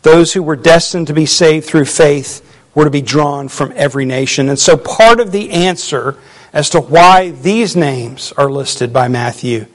those 0.02 0.34
who 0.34 0.44
were 0.44 0.56
destined 0.56 1.08
to 1.08 1.14
be 1.14 1.26
saved 1.26 1.66
through 1.66 1.86
faith 1.86 2.46
were 2.74 2.86
to 2.86 2.90
be 2.90 3.02
drawn 3.02 3.48
from 3.48 3.74
every 3.76 4.06
nation. 4.06 4.50
And 4.50 4.58
so 4.58 4.78
part 4.78 5.20
of 5.20 5.32
the 5.32 5.52
answer 5.52 6.18
as 6.54 6.70
to 6.72 6.82
why 6.82 7.32
these 7.32 7.76
names 7.76 8.32
are 8.38 8.50
listed 8.50 8.94
by 8.94 9.08
Matthew 9.08 9.66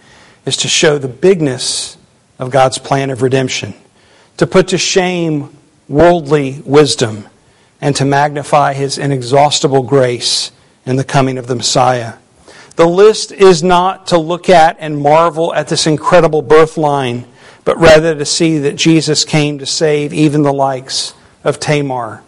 is 0.47 0.57
to 0.59 0.69
show 0.69 0.99
the 0.99 1.09
bigness 1.09 1.97
of 2.39 2.51
God's 2.51 2.79
plan 2.79 3.11
of 3.11 3.23
redemption, 3.23 3.75
to 4.37 4.47
put 4.47 4.69
to 4.69 4.79
shame 4.79 5.57
worldly 5.89 6.63
wisdom, 6.65 7.29
and 7.81 7.95
to 7.97 8.05
magnify 8.05 8.73
his 8.73 8.99
inexhaustible 8.99 9.83
grace 9.83 10.51
in 10.87 10.97
the 10.97 11.05
coming 11.05 11.39
of 11.39 11.47
the 11.47 11.55
Messiah. 11.55 12.15
The 12.77 12.87
list 12.87 13.31
is 13.31 13.63
not 13.63 14.09
to 14.09 14.19
look 14.19 14.49
at 14.49 14.77
and 14.81 14.99
marvel 14.99 15.55
at 15.55 15.69
this 15.69 15.87
incredible 15.87 16.43
birth 16.43 16.77
line 16.77 17.27
but 17.65 17.79
rather 17.79 18.15
to 18.15 18.25
see 18.25 18.59
that 18.59 18.77
Jesus 18.77 19.25
came 19.25 19.59
to 19.59 19.67
save 19.67 20.13
even 20.13 20.43
the 20.43 20.53
likes 20.53 21.15
of 21.43 21.59
Tamar 21.59 22.23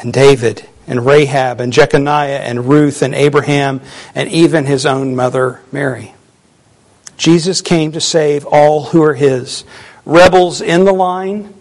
and 0.00 0.12
David 0.12 0.68
and 0.86 1.04
Rahab 1.04 1.60
and 1.60 1.72
Jeconiah 1.72 2.38
and 2.38 2.66
Ruth 2.66 3.02
and 3.02 3.14
Abraham 3.14 3.80
and 4.14 4.28
even 4.30 4.64
his 4.64 4.86
own 4.86 5.14
mother 5.14 5.60
Mary. 5.70 6.14
Jesus 7.18 7.60
came 7.60 7.92
to 7.92 8.00
save 8.00 8.46
all 8.46 8.84
who 8.84 9.02
are 9.02 9.14
his, 9.14 9.64
rebels 10.06 10.60
in 10.60 10.84
the 10.84 10.92
line 10.92 11.52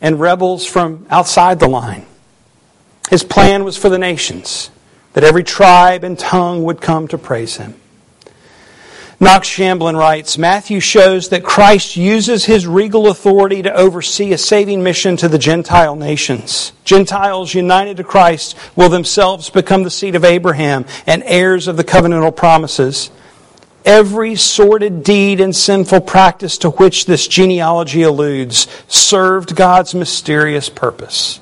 and 0.00 0.20
rebels 0.20 0.66
from 0.66 1.06
outside 1.08 1.58
the 1.58 1.68
line. 1.68 2.04
His 3.08 3.22
plan 3.22 3.64
was 3.64 3.78
for 3.78 3.88
the 3.88 3.98
nations, 3.98 4.70
that 5.12 5.24
every 5.24 5.44
tribe 5.44 6.04
and 6.04 6.18
tongue 6.18 6.64
would 6.64 6.80
come 6.80 7.08
to 7.08 7.18
praise 7.18 7.56
him. 7.56 7.74
Knox 9.18 9.48
Chamblin 9.48 9.96
writes 9.96 10.36
Matthew 10.36 10.78
shows 10.78 11.30
that 11.30 11.42
Christ 11.42 11.96
uses 11.96 12.44
his 12.44 12.66
regal 12.66 13.08
authority 13.08 13.62
to 13.62 13.74
oversee 13.74 14.32
a 14.34 14.38
saving 14.38 14.82
mission 14.82 15.16
to 15.16 15.28
the 15.28 15.38
Gentile 15.38 15.96
nations. 15.96 16.72
Gentiles 16.84 17.54
united 17.54 17.96
to 17.96 18.04
Christ 18.04 18.56
will 18.76 18.90
themselves 18.90 19.48
become 19.48 19.84
the 19.84 19.90
seed 19.90 20.16
of 20.16 20.24
Abraham 20.24 20.84
and 21.06 21.22
heirs 21.24 21.66
of 21.66 21.78
the 21.78 21.84
covenantal 21.84 22.36
promises. 22.36 23.10
Every 23.86 24.34
sordid 24.34 25.02
deed 25.02 25.40
and 25.40 25.56
sinful 25.56 26.02
practice 26.02 26.58
to 26.58 26.70
which 26.70 27.06
this 27.06 27.26
genealogy 27.26 28.02
alludes 28.02 28.66
served 28.86 29.56
God's 29.56 29.94
mysterious 29.94 30.68
purpose. 30.68 31.40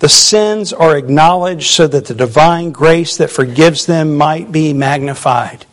The 0.00 0.10
sins 0.10 0.74
are 0.74 0.94
acknowledged 0.94 1.70
so 1.70 1.86
that 1.86 2.04
the 2.04 2.14
divine 2.14 2.70
grace 2.70 3.16
that 3.16 3.30
forgives 3.30 3.86
them 3.86 4.18
might 4.18 4.52
be 4.52 4.74
magnified. 4.74 5.64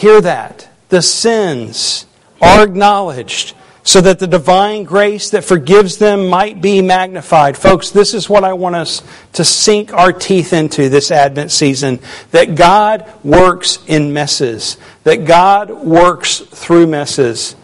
Hear 0.00 0.22
that. 0.22 0.66
The 0.88 1.02
sins 1.02 2.06
are 2.40 2.64
acknowledged 2.64 3.54
so 3.82 4.00
that 4.00 4.18
the 4.18 4.26
divine 4.26 4.84
grace 4.84 5.28
that 5.28 5.44
forgives 5.44 5.98
them 5.98 6.26
might 6.26 6.62
be 6.62 6.80
magnified. 6.80 7.54
Folks, 7.54 7.90
this 7.90 8.14
is 8.14 8.26
what 8.26 8.42
I 8.42 8.54
want 8.54 8.76
us 8.76 9.02
to 9.34 9.44
sink 9.44 9.92
our 9.92 10.10
teeth 10.10 10.54
into 10.54 10.88
this 10.88 11.10
Advent 11.10 11.50
season 11.50 12.00
that 12.30 12.54
God 12.54 13.12
works 13.22 13.78
in 13.86 14.14
messes, 14.14 14.78
that 15.04 15.26
God 15.26 15.68
works 15.68 16.38
through 16.38 16.86
messes, 16.86 17.54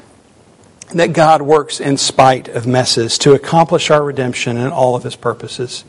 that 0.95 1.15
God 1.15 1.41
works 1.41 1.81
in 1.81 1.97
spite 1.97 2.49
of 2.49 2.67
messes 2.67 3.17
to 3.17 3.33
accomplish 3.33 3.91
our 3.91 4.05
redemption 4.05 4.59
and 4.59 4.75
all 4.75 4.95
of 4.95 5.05
His 5.05 5.17
purposes. 5.17 5.87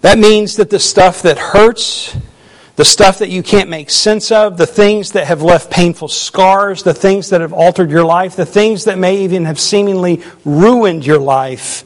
That 0.00 0.18
means 0.18 0.56
that 0.56 0.70
the 0.70 0.80
stuff 0.80 1.22
that 1.22 1.38
hurts, 1.38 2.16
the 2.76 2.84
stuff 2.84 3.18
that 3.18 3.30
you 3.30 3.42
can't 3.42 3.70
make 3.70 3.88
sense 3.90 4.30
of, 4.30 4.58
the 4.58 4.66
things 4.66 5.12
that 5.12 5.26
have 5.26 5.42
left 5.42 5.70
painful 5.70 6.08
scars, 6.08 6.82
the 6.82 6.94
things 6.94 7.30
that 7.30 7.40
have 7.40 7.54
altered 7.54 7.90
your 7.90 8.04
life, 8.04 8.36
the 8.36 8.46
things 8.46 8.84
that 8.84 8.98
may 8.98 9.24
even 9.24 9.46
have 9.46 9.58
seemingly 9.58 10.22
ruined 10.44 11.06
your 11.06 11.18
life, 11.18 11.84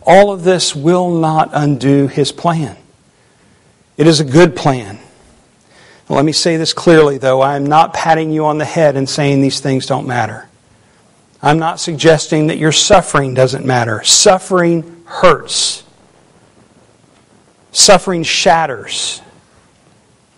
all 0.00 0.32
of 0.32 0.44
this 0.44 0.76
will 0.76 1.10
not 1.10 1.50
undo 1.52 2.06
His 2.06 2.30
plan. 2.30 2.76
It 3.96 4.06
is 4.06 4.20
a 4.20 4.24
good 4.24 4.54
plan. 4.54 4.98
let 6.08 6.24
me 6.24 6.32
say 6.32 6.56
this 6.56 6.72
clearly, 6.72 7.18
though. 7.18 7.40
I 7.40 7.56
am 7.56 7.66
not 7.66 7.92
patting 7.92 8.30
you 8.30 8.46
on 8.46 8.58
the 8.58 8.64
head 8.64 8.96
and 8.96 9.08
saying 9.08 9.42
these 9.42 9.60
things 9.60 9.86
don't 9.86 10.06
matter. 10.06 10.48
I'm 11.42 11.58
not 11.58 11.80
suggesting 11.80 12.46
that 12.46 12.58
your 12.58 12.70
suffering 12.70 13.34
doesn't 13.34 13.66
matter. 13.66 14.04
Suffering 14.04 15.02
hurts, 15.04 15.82
suffering 17.72 18.22
shatters. 18.22 19.20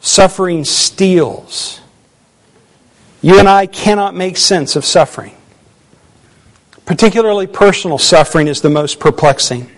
Suffering 0.04 0.66
steals. 0.66 1.80
You 3.22 3.38
and 3.38 3.48
I 3.48 3.64
cannot 3.64 4.14
make 4.14 4.36
sense 4.36 4.76
of 4.76 4.84
suffering. 4.84 5.34
Particularly 6.84 7.46
personal 7.46 7.96
suffering 7.96 8.46
is 8.46 8.60
the 8.60 8.68
most 8.68 9.00
perplexing. 9.00 9.70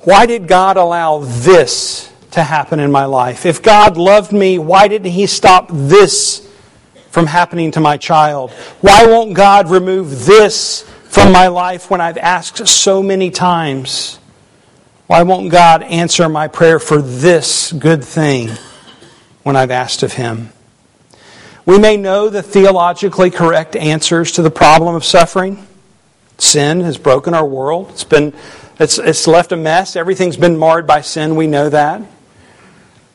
Why 0.00 0.26
did 0.26 0.48
God 0.48 0.76
allow 0.76 1.20
this 1.20 2.12
to 2.32 2.42
happen 2.42 2.80
in 2.80 2.90
my 2.90 3.04
life? 3.04 3.46
If 3.46 3.62
God 3.62 3.96
loved 3.96 4.32
me, 4.32 4.58
why 4.58 4.88
didn't 4.88 5.12
He 5.12 5.28
stop 5.28 5.68
this 5.70 6.44
from 7.10 7.26
happening 7.26 7.70
to 7.70 7.80
my 7.80 7.96
child? 7.96 8.50
Why 8.80 9.06
won't 9.06 9.34
God 9.34 9.70
remove 9.70 10.26
this 10.26 10.82
from 11.04 11.30
my 11.30 11.46
life 11.46 11.92
when 11.92 12.00
I've 12.00 12.18
asked 12.18 12.66
so 12.66 13.04
many 13.04 13.30
times? 13.30 14.18
Why 15.06 15.22
won't 15.22 15.52
God 15.52 15.84
answer 15.84 16.28
my 16.28 16.48
prayer 16.48 16.80
for 16.80 17.00
this 17.00 17.70
good 17.70 18.02
thing? 18.02 18.50
When 19.48 19.56
I've 19.56 19.70
asked 19.70 20.02
of 20.02 20.12
Him. 20.12 20.50
We 21.64 21.78
may 21.78 21.96
know 21.96 22.28
the 22.28 22.42
theologically 22.42 23.30
correct 23.30 23.76
answers 23.76 24.32
to 24.32 24.42
the 24.42 24.50
problem 24.50 24.94
of 24.94 25.06
suffering. 25.06 25.66
Sin 26.36 26.82
has 26.82 26.98
broken 26.98 27.32
our 27.32 27.46
world. 27.46 27.88
It's 27.88 28.04
been 28.04 28.34
it's, 28.78 28.98
it's 28.98 29.26
left 29.26 29.52
a 29.52 29.56
mess. 29.56 29.96
Everything's 29.96 30.36
been 30.36 30.58
marred 30.58 30.86
by 30.86 31.00
sin. 31.00 31.34
We 31.34 31.46
know 31.46 31.70
that. 31.70 32.02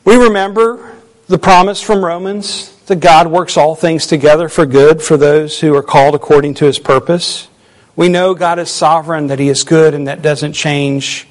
We 0.04 0.16
remember 0.16 0.96
the 1.28 1.38
promise 1.38 1.80
from 1.80 2.04
Romans 2.04 2.74
that 2.86 2.96
God 2.96 3.28
works 3.28 3.56
all 3.56 3.76
things 3.76 4.08
together 4.08 4.48
for 4.48 4.66
good 4.66 5.00
for 5.00 5.16
those 5.16 5.60
who 5.60 5.72
are 5.76 5.84
called 5.84 6.16
according 6.16 6.54
to 6.54 6.64
his 6.64 6.80
purpose. 6.80 7.46
We 7.94 8.08
know 8.08 8.34
God 8.34 8.58
is 8.58 8.70
sovereign, 8.70 9.28
that 9.28 9.38
he 9.38 9.48
is 9.48 9.62
good, 9.62 9.94
and 9.94 10.08
that 10.08 10.20
doesn't 10.20 10.54
change 10.54 11.28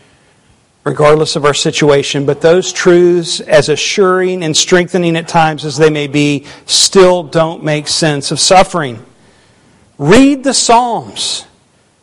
regardless 0.83 1.35
of 1.35 1.45
our 1.45 1.53
situation. 1.53 2.25
But 2.25 2.41
those 2.41 2.73
truths, 2.73 3.39
as 3.39 3.69
assuring 3.69 4.43
and 4.43 4.55
strengthening 4.55 5.15
at 5.15 5.27
times 5.27 5.65
as 5.65 5.77
they 5.77 5.89
may 5.89 6.07
be, 6.07 6.45
still 6.65 7.23
don't 7.23 7.63
make 7.63 7.87
sense 7.87 8.31
of 8.31 8.39
suffering. 8.39 9.03
Read 9.97 10.43
the 10.43 10.53
Psalms, 10.53 11.45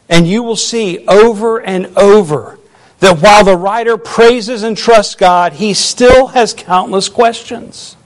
and 0.09 0.27
you 0.27 0.43
will 0.43 0.57
see 0.57 1.07
over 1.07 1.59
and 1.59 1.87
over 1.97 2.59
that 3.01 3.19
while 3.19 3.45
the 3.45 3.57
writer 3.57 3.97
praises 3.97 4.63
and 4.63 4.77
trusts 4.77 5.15
God, 5.15 5.55
he 5.55 5.75
still 5.75 6.29
has 6.29 6.55
countless 6.55 7.09
questions. 7.09 7.97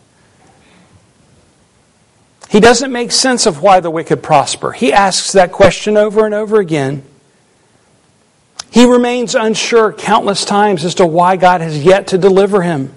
He 2.49 2.61
doesn't 2.61 2.93
make 2.93 3.11
sense 3.11 3.47
of 3.47 3.63
why 3.63 3.81
the 3.81 3.91
wicked 3.91 4.23
prosper. 4.23 4.71
He 4.71 4.93
asks 4.93 5.33
that 5.33 5.51
question 5.51 5.97
over 5.97 6.25
and 6.25 6.35
over 6.35 6.61
again. 6.61 7.03
He 8.75 8.87
remains 8.87 9.37
unsure 9.37 9.93
countless 9.93 10.45
times 10.45 10.85
as 10.85 10.97
to 10.97 11.07
why 11.07 11.37
God 11.37 11.61
has 11.61 11.85
yet 11.85 12.09
to 12.09 12.19
deliver 12.19 12.63
him. 12.63 12.93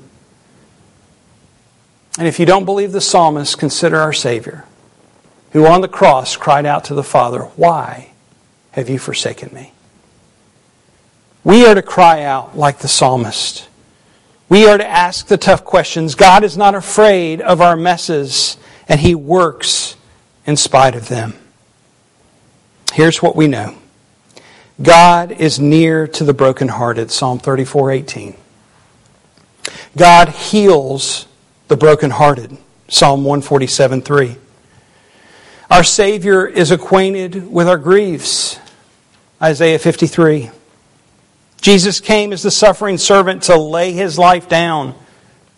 And 2.18 2.28
if 2.28 2.40
you 2.40 2.48
don't 2.48 2.66
believe 2.66 2.94
the 2.94 3.00
psalmist, 3.00 3.60
consider 3.60 3.98
our 3.98 4.12
Savior, 4.12 4.66
who 5.52 5.68
on 5.68 5.82
the 5.82 5.88
cross 5.88 6.36
cried 6.36 6.66
out 6.66 6.86
to 6.86 6.96
the 6.96 7.04
Father, 7.04 7.42
Why 7.42 8.10
have 8.72 8.90
you 8.90 8.98
forsaken 8.98 9.54
me? 9.54 9.72
We 11.44 11.68
are 11.68 11.76
to 11.76 11.84
cry 11.84 12.24
out 12.24 12.58
like 12.58 12.80
the 12.80 12.88
psalmist. 12.88 13.70
We 14.50 14.68
are 14.68 14.80
to 14.80 14.88
ask 14.88 15.28
the 15.28 15.38
tough 15.38 15.64
questions. 15.64 16.16
God 16.16 16.44
is 16.44 16.58
not 16.58 16.74
afraid 16.74 17.40
of 17.40 17.62
our 17.62 17.76
messes, 17.76 18.58
and 18.88 19.00
He 19.00 19.14
works 19.14 19.96
in 20.48 20.58
spite 20.58 20.96
of 20.96 21.08
them. 21.08 21.36
Here's 22.94 23.22
what 23.22 23.36
we 23.36 23.48
know 23.48 23.78
God 24.82 25.32
is 25.32 25.60
near 25.60 26.08
to 26.08 26.24
the 26.24 26.34
brokenhearted, 26.34 27.10
Psalm 27.10 27.40
34 27.40 27.92
18. 27.92 28.36
God 29.98 30.30
heals 30.30 31.28
the 31.68 31.76
brokenhearted, 31.76 32.58
Psalm 32.88 33.24
147 33.24 34.02
3. 34.02 34.36
Our 35.70 35.84
Savior 35.84 36.46
is 36.46 36.72
acquainted 36.72 37.52
with 37.52 37.68
our 37.68 37.78
griefs, 37.78 38.60
Isaiah 39.42 39.80
53. 39.80 40.52
Jesus 41.60 42.00
came 42.00 42.32
as 42.32 42.44
the 42.44 42.52
suffering 42.52 42.98
servant 42.98 43.44
to 43.44 43.58
lay 43.58 43.92
his 43.92 44.20
life 44.20 44.48
down 44.48 44.94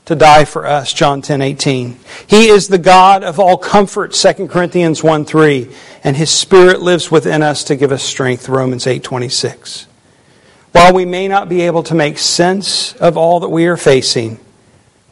to 0.09 0.15
die 0.15 0.43
for 0.43 0.65
us, 0.65 0.91
John 0.91 1.21
10 1.21 1.39
18. 1.39 1.99
He 2.25 2.47
is 2.47 2.67
the 2.67 2.79
God 2.79 3.23
of 3.23 3.39
all 3.39 3.57
comfort, 3.57 4.13
2 4.13 4.47
Corinthians 4.47 5.03
1 5.03 5.23
3 5.23 5.69
and 6.03 6.17
his 6.17 6.31
spirit 6.31 6.81
lives 6.81 7.11
within 7.11 7.43
us 7.43 7.63
to 7.65 7.75
give 7.75 7.91
us 7.91 8.01
strength 8.01 8.49
romans 8.49 8.85
8.26 8.85 9.85
while 10.71 10.93
we 10.93 11.05
may 11.05 11.27
not 11.27 11.47
be 11.47 11.61
able 11.61 11.83
to 11.83 11.93
make 11.93 12.17
sense 12.17 12.93
of 12.93 13.17
all 13.17 13.41
that 13.41 13.49
we 13.49 13.67
are 13.67 13.77
facing 13.77 14.39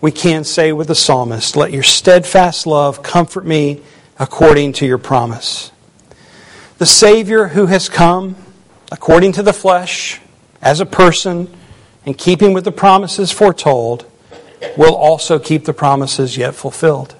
we 0.01 0.11
can 0.11 0.43
say 0.43 0.71
with 0.71 0.87
the 0.87 0.95
psalmist 0.95 1.55
let 1.55 1.71
your 1.71 1.83
steadfast 1.83 2.65
love 2.65 3.03
comfort 3.03 3.45
me 3.45 3.83
according 4.17 4.73
to 4.73 4.85
your 4.85 4.97
promise 4.97 5.71
the 6.79 6.85
savior 6.87 7.49
who 7.49 7.67
has 7.67 7.89
come 7.89 8.35
according 8.91 9.31
to 9.31 9.43
the 9.43 9.53
flesh 9.53 10.19
as 10.61 10.79
a 10.79 10.85
person 10.85 11.47
in 12.05 12.15
keeping 12.15 12.53
with 12.53 12.63
the 12.63 12.71
promises 12.71 13.31
foretold 13.31 14.09
will 14.75 14.95
also 14.95 15.39
keep 15.39 15.65
the 15.65 15.73
promises 15.73 16.37
yet 16.37 16.55
fulfilled 16.55 17.15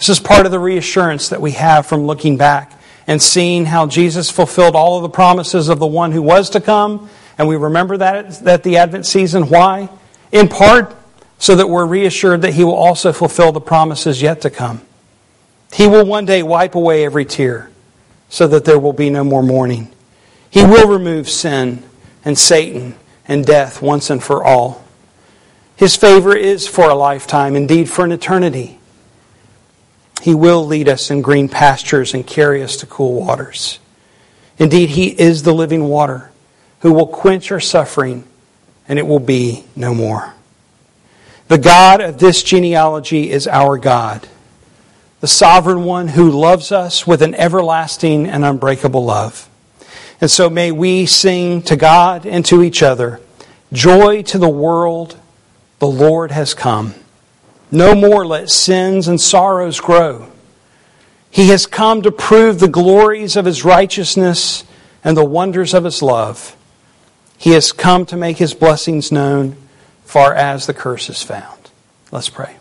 this 0.00 0.08
is 0.08 0.18
part 0.18 0.46
of 0.46 0.50
the 0.50 0.58
reassurance 0.58 1.28
that 1.28 1.42
we 1.42 1.50
have 1.50 1.84
from 1.84 2.06
looking 2.06 2.38
back 2.38 2.72
and 3.06 3.20
seeing 3.20 3.66
how 3.66 3.86
Jesus 3.86 4.30
fulfilled 4.30 4.74
all 4.74 4.96
of 4.96 5.02
the 5.02 5.10
promises 5.10 5.68
of 5.68 5.78
the 5.78 5.86
one 5.86 6.10
who 6.10 6.22
was 6.22 6.48
to 6.50 6.60
come. 6.62 7.10
And 7.36 7.46
we 7.46 7.56
remember 7.56 7.98
that 7.98 8.46
at 8.46 8.62
the 8.62 8.78
Advent 8.78 9.04
season. 9.04 9.50
Why? 9.50 9.90
In 10.32 10.48
part, 10.48 10.96
so 11.38 11.54
that 11.54 11.68
we're 11.68 11.84
reassured 11.84 12.40
that 12.42 12.54
he 12.54 12.64
will 12.64 12.74
also 12.74 13.12
fulfill 13.12 13.52
the 13.52 13.60
promises 13.60 14.22
yet 14.22 14.40
to 14.40 14.48
come. 14.48 14.80
He 15.70 15.86
will 15.86 16.06
one 16.06 16.24
day 16.24 16.42
wipe 16.42 16.76
away 16.76 17.04
every 17.04 17.26
tear 17.26 17.70
so 18.30 18.46
that 18.48 18.64
there 18.64 18.78
will 18.78 18.94
be 18.94 19.10
no 19.10 19.22
more 19.22 19.42
mourning. 19.42 19.92
He 20.48 20.64
will 20.64 20.88
remove 20.88 21.28
sin 21.28 21.82
and 22.24 22.38
Satan 22.38 22.94
and 23.28 23.44
death 23.44 23.82
once 23.82 24.08
and 24.08 24.22
for 24.22 24.42
all. 24.42 24.82
His 25.80 25.96
favor 25.96 26.36
is 26.36 26.68
for 26.68 26.90
a 26.90 26.94
lifetime, 26.94 27.56
indeed 27.56 27.88
for 27.88 28.04
an 28.04 28.12
eternity. 28.12 28.78
He 30.20 30.34
will 30.34 30.66
lead 30.66 30.90
us 30.90 31.10
in 31.10 31.22
green 31.22 31.48
pastures 31.48 32.12
and 32.12 32.26
carry 32.26 32.62
us 32.62 32.76
to 32.76 32.86
cool 32.86 33.24
waters. 33.24 33.78
Indeed, 34.58 34.90
He 34.90 35.06
is 35.06 35.42
the 35.42 35.54
living 35.54 35.88
water 35.88 36.32
who 36.80 36.92
will 36.92 37.06
quench 37.06 37.50
our 37.50 37.60
suffering, 37.60 38.24
and 38.88 38.98
it 38.98 39.06
will 39.06 39.20
be 39.20 39.64
no 39.74 39.94
more. 39.94 40.34
The 41.48 41.56
God 41.56 42.02
of 42.02 42.18
this 42.18 42.42
genealogy 42.42 43.30
is 43.30 43.48
our 43.48 43.78
God, 43.78 44.28
the 45.22 45.28
sovereign 45.28 45.84
one 45.84 46.08
who 46.08 46.30
loves 46.30 46.72
us 46.72 47.06
with 47.06 47.22
an 47.22 47.34
everlasting 47.36 48.26
and 48.26 48.44
unbreakable 48.44 49.06
love. 49.06 49.48
And 50.20 50.30
so 50.30 50.50
may 50.50 50.72
we 50.72 51.06
sing 51.06 51.62
to 51.62 51.74
God 51.74 52.26
and 52.26 52.44
to 52.44 52.62
each 52.62 52.82
other 52.82 53.22
Joy 53.72 54.22
to 54.24 54.38
the 54.38 54.48
world, 54.48 55.19
the 55.80 55.88
Lord 55.88 56.30
has 56.30 56.54
come. 56.54 56.94
No 57.72 57.94
more 57.94 58.24
let 58.24 58.50
sins 58.50 59.08
and 59.08 59.20
sorrows 59.20 59.80
grow. 59.80 60.30
He 61.30 61.48
has 61.48 61.66
come 61.66 62.02
to 62.02 62.12
prove 62.12 62.60
the 62.60 62.68
glories 62.68 63.36
of 63.36 63.44
his 63.44 63.64
righteousness 63.64 64.64
and 65.02 65.16
the 65.16 65.24
wonders 65.24 65.74
of 65.74 65.84
his 65.84 66.02
love. 66.02 66.56
He 67.38 67.52
has 67.52 67.72
come 67.72 68.04
to 68.06 68.16
make 68.16 68.36
his 68.36 68.52
blessings 68.52 69.10
known 69.10 69.56
far 70.04 70.34
as 70.34 70.66
the 70.66 70.74
curse 70.74 71.08
is 71.08 71.22
found. 71.22 71.70
Let's 72.10 72.28
pray. 72.28 72.56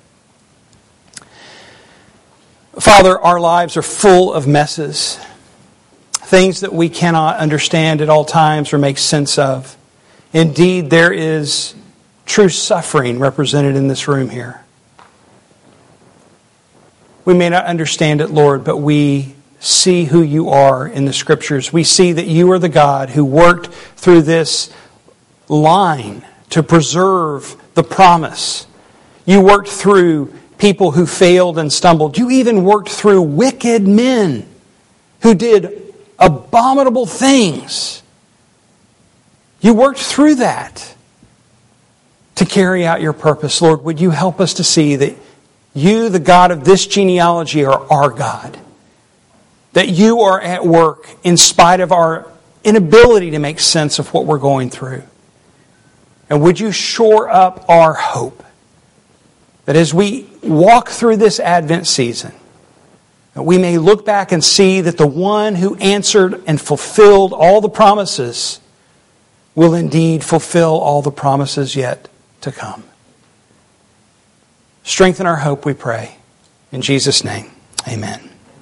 Father, 2.79 3.19
our 3.19 3.39
lives 3.39 3.75
are 3.75 3.81
full 3.81 4.31
of 4.31 4.47
messes, 4.47 5.19
things 6.13 6.61
that 6.61 6.71
we 6.71 6.87
cannot 6.87 7.37
understand 7.37 8.01
at 8.01 8.09
all 8.09 8.23
times 8.23 8.71
or 8.71 8.77
make 8.77 8.97
sense 8.97 9.37
of. 9.37 9.75
Indeed, 10.31 10.89
there 10.91 11.11
is 11.11 11.73
true 12.29 12.47
suffering 12.47 13.19
represented 13.19 13.75
in 13.75 13.87
this 13.87 14.07
room 14.07 14.29
here. 14.29 14.63
We 17.25 17.33
may 17.33 17.49
not 17.49 17.65
understand 17.65 18.21
it, 18.21 18.29
Lord, 18.29 18.63
but 18.63 18.77
we 18.77 19.35
see 19.59 20.05
who 20.05 20.21
you 20.21 20.49
are 20.49 20.87
in 20.87 21.05
the 21.05 21.11
scriptures. 21.11 21.73
We 21.73 21.83
see 21.83 22.13
that 22.13 22.27
you 22.27 22.51
are 22.51 22.59
the 22.59 22.69
God 22.69 23.09
who 23.09 23.25
worked 23.25 23.67
through 23.67 24.21
this 24.21 24.71
line 25.47 26.23
to 26.51 26.61
preserve 26.63 27.55
the 27.73 27.83
promise. 27.83 28.67
You 29.25 29.41
worked 29.41 29.69
through 29.69 30.33
people 30.59 30.91
who 30.91 31.07
failed 31.07 31.57
and 31.57 31.73
stumbled. 31.73 32.17
You 32.17 32.29
even 32.29 32.63
worked 32.63 32.89
through 32.89 33.23
wicked 33.23 33.87
men 33.87 34.47
who 35.23 35.33
did 35.33 35.93
abominable 36.19 37.07
things. 37.07 38.03
You 39.61 39.73
worked 39.73 39.99
through 39.99 40.35
that 40.35 40.95
to 42.39 42.45
carry 42.45 42.85
out 42.85 43.01
your 43.01 43.11
purpose. 43.11 43.61
Lord, 43.61 43.83
would 43.83 43.99
you 43.99 44.11
help 44.11 44.39
us 44.39 44.53
to 44.55 44.63
see 44.63 44.95
that 44.95 45.13
you, 45.73 46.07
the 46.07 46.19
God 46.19 46.51
of 46.51 46.63
this 46.63 46.87
genealogy, 46.87 47.65
are 47.65 47.85
our 47.91 48.09
God? 48.09 48.57
That 49.73 49.89
you 49.89 50.21
are 50.21 50.39
at 50.39 50.65
work 50.65 51.09
in 51.25 51.35
spite 51.35 51.81
of 51.81 51.91
our 51.91 52.31
inability 52.63 53.31
to 53.31 53.39
make 53.39 53.59
sense 53.59 53.99
of 53.99 54.13
what 54.13 54.25
we're 54.25 54.39
going 54.39 54.69
through. 54.69 55.03
And 56.29 56.41
would 56.41 56.61
you 56.61 56.71
shore 56.71 57.29
up 57.29 57.65
our 57.67 57.93
hope 57.93 58.41
that 59.65 59.75
as 59.75 59.93
we 59.93 60.25
walk 60.41 60.87
through 60.87 61.17
this 61.17 61.41
Advent 61.41 61.87
season, 61.87 62.31
that 63.33 63.43
we 63.43 63.57
may 63.57 63.77
look 63.77 64.05
back 64.05 64.31
and 64.31 64.41
see 64.41 64.79
that 64.79 64.97
the 64.97 65.07
one 65.07 65.55
who 65.55 65.75
answered 65.75 66.41
and 66.47 66.59
fulfilled 66.59 67.33
all 67.33 67.59
the 67.59 67.67
promises 67.67 68.61
will 69.55 69.73
indeed 69.73 70.23
fulfill 70.23 70.79
all 70.79 71.01
the 71.01 71.11
promises 71.11 71.75
yet 71.75 72.07
to 72.41 72.51
come. 72.51 72.83
Strengthen 74.83 75.27
our 75.27 75.37
hope, 75.37 75.65
we 75.65 75.73
pray. 75.73 76.15
In 76.71 76.81
Jesus' 76.81 77.23
name, 77.23 77.51
amen. 77.87 78.28